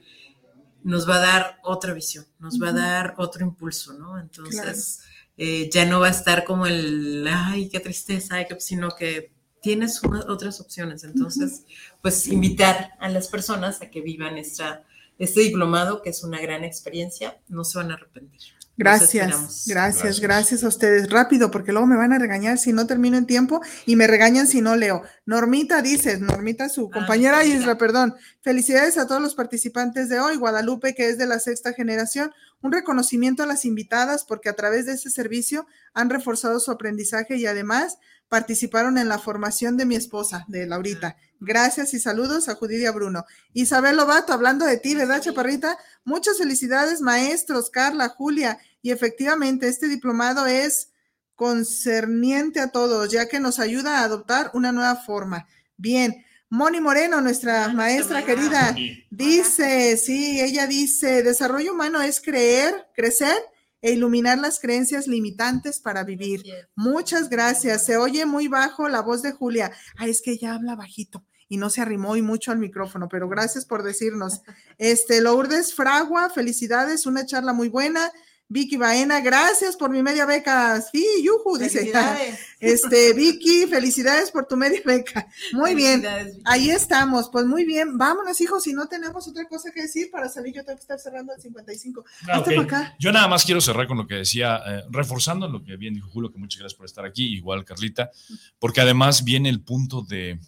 [0.83, 4.19] nos va a dar otra visión, nos va a dar otro impulso, ¿no?
[4.19, 5.01] Entonces,
[5.37, 9.31] eh, ya no va a estar como el, ay, qué tristeza, ay, sino que
[9.63, 11.05] tienes una- otras opciones.
[11.05, 11.63] Entonces,
[12.03, 14.85] pues invitar a las personas a que vivan esta,
[15.19, 18.41] este diplomado, que es una gran experiencia, no se van a arrepentir.
[18.77, 20.21] Gracias, gracias, Gracias.
[20.21, 21.11] gracias a ustedes.
[21.11, 24.47] Rápido, porque luego me van a regañar si no termino en tiempo y me regañan
[24.47, 25.03] si no leo.
[25.27, 27.45] Normita dice, Normita, su Ah, compañera.
[27.45, 28.15] Isra, perdón.
[28.41, 30.37] Felicidades a todos los participantes de hoy.
[30.37, 32.33] Guadalupe, que es de la sexta generación.
[32.63, 37.37] Un reconocimiento a las invitadas porque a través de este servicio han reforzado su aprendizaje
[37.37, 37.99] y además
[38.31, 41.17] participaron en la formación de mi esposa, de Laurita.
[41.41, 43.27] Gracias y saludos a Judith y a Bruno.
[43.55, 45.77] Isabel Lobato, hablando de ti, ¿verdad, Chaparrita?
[46.05, 48.59] Muchas felicidades, maestros, Carla, Julia.
[48.83, 50.93] Y efectivamente, este diplomado es
[51.35, 55.49] concerniente a todos, ya que nos ayuda a adoptar una nueva forma.
[55.77, 58.77] Bien, Moni Moreno, nuestra Ah, maestra querida,
[59.11, 63.37] dice, sí, ella dice, desarrollo humano es creer, crecer
[63.83, 66.43] e iluminar las creencias limitantes para vivir.
[66.75, 67.85] Muchas gracias.
[67.85, 69.73] Se oye muy bajo la voz de Julia.
[69.97, 73.29] Ah, es que ella habla bajito y no se arrimó y mucho al micrófono, pero
[73.29, 74.41] gracias por decirnos.
[74.79, 78.11] Este, Lourdes Fragua, felicidades, una charla muy buena.
[78.53, 80.81] Vicky Baena, gracias por mi media beca.
[80.81, 81.93] Sí, yuju, dice.
[82.61, 85.27] Este, Vicky, felicidades por tu media beca.
[85.53, 86.03] Muy bien.
[86.03, 86.43] Felicidades, Vicky.
[86.45, 87.97] Ahí estamos, pues muy bien.
[87.97, 90.99] Vámonos, hijos, si no tenemos otra cosa que decir para salir, yo tengo que estar
[90.99, 92.05] cerrando el 55.
[92.29, 92.97] Ah, para acá.
[92.99, 96.11] Yo nada más quiero cerrar con lo que decía, eh, reforzando lo que bien dijo
[96.11, 98.11] Julio, que muchas gracias por estar aquí, igual Carlita,
[98.59, 100.39] porque además viene el punto de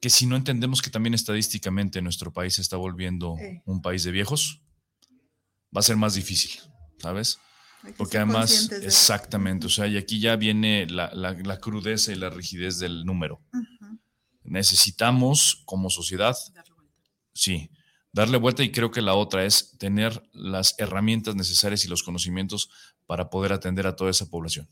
[0.00, 3.36] que si no entendemos que también estadísticamente nuestro país se está volviendo
[3.66, 4.62] un país de viejos,
[5.74, 6.60] va a ser más difícil,
[6.98, 7.38] ¿sabes?
[7.96, 12.30] Porque además, exactamente, o sea, y aquí ya viene la, la- la crudeza y la
[12.30, 13.42] rigidez del número.
[14.44, 16.94] Necesitamos como sociedad Darle vuelta.
[17.34, 17.70] Sí,
[18.12, 22.68] darle vuelta y creo que la otra es tener las herramientas necesarias y los conocimientos
[23.06, 24.68] para poder atender a toda esa población.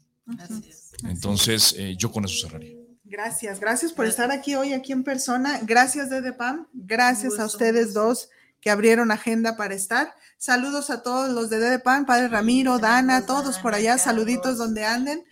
[1.05, 2.77] Entonces, eh, yo con eso cerraría.
[3.05, 4.21] Gracias, gracias por Gracias.
[4.25, 5.59] estar aquí hoy, aquí en persona.
[5.63, 6.69] Gracias, DDPAM.
[6.73, 8.29] Gracias Un a ustedes dos
[8.61, 10.15] que abrieron agenda para estar.
[10.37, 13.99] Saludos a todos los de DDPAM, Padre Ramiro, Dana, todos por allá.
[13.99, 15.25] Saluditos donde anden.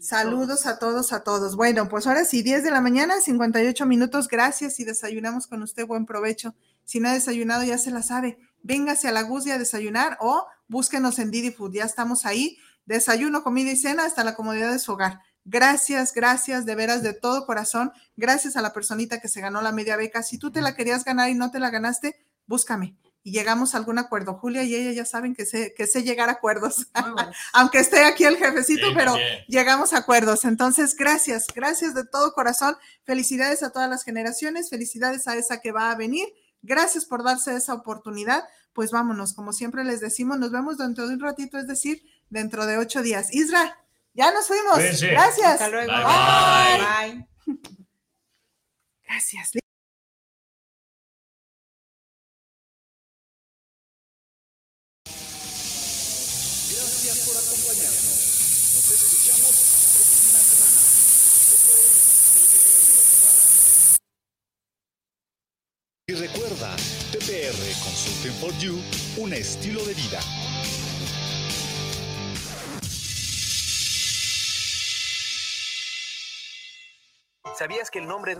[0.00, 1.56] Saludos a todos, a todos.
[1.56, 4.28] Bueno, pues ahora sí, 10 de la mañana, 58 minutos.
[4.28, 5.86] Gracias y desayunamos con usted.
[5.86, 6.54] Buen provecho.
[6.84, 8.38] Si no ha desayunado, ya se la sabe.
[8.62, 11.74] Véngase a la Guzia a desayunar o búsquenos en Didi Food.
[11.74, 12.58] Ya estamos ahí.
[12.86, 15.20] Desayuno, comida y cena hasta la comodidad de su hogar.
[15.44, 17.92] Gracias, gracias, de veras, de todo corazón.
[18.16, 20.22] Gracias a la personita que se ganó la media beca.
[20.22, 22.16] Si tú te la querías ganar y no te la ganaste,
[22.48, 22.96] búscame
[23.28, 24.34] y llegamos a algún acuerdo.
[24.34, 26.88] Julia y ella ya saben que sé, que sé llegar a acuerdos,
[27.52, 29.14] aunque esté aquí el jefecito, pero
[29.46, 30.44] llegamos a acuerdos.
[30.44, 32.76] Entonces, gracias, gracias de todo corazón.
[33.04, 36.26] Felicidades a todas las generaciones, felicidades a esa que va a venir.
[36.62, 38.44] Gracias por darse esa oportunidad.
[38.72, 42.64] Pues vámonos, como siempre les decimos, nos vemos dentro de un ratito, es decir, dentro
[42.64, 43.34] de ocho días.
[43.34, 43.78] Isra,
[44.14, 44.78] ya nos fuimos.
[44.78, 45.60] Gracias.
[45.60, 45.92] Hasta luego.
[45.92, 47.26] bye.
[49.04, 49.52] Gracias.
[66.18, 66.74] Recuerda,
[67.12, 68.80] TPR Consulting for You,
[69.18, 70.20] un estilo de vida.
[77.56, 78.36] ¿Sabías que el nombre de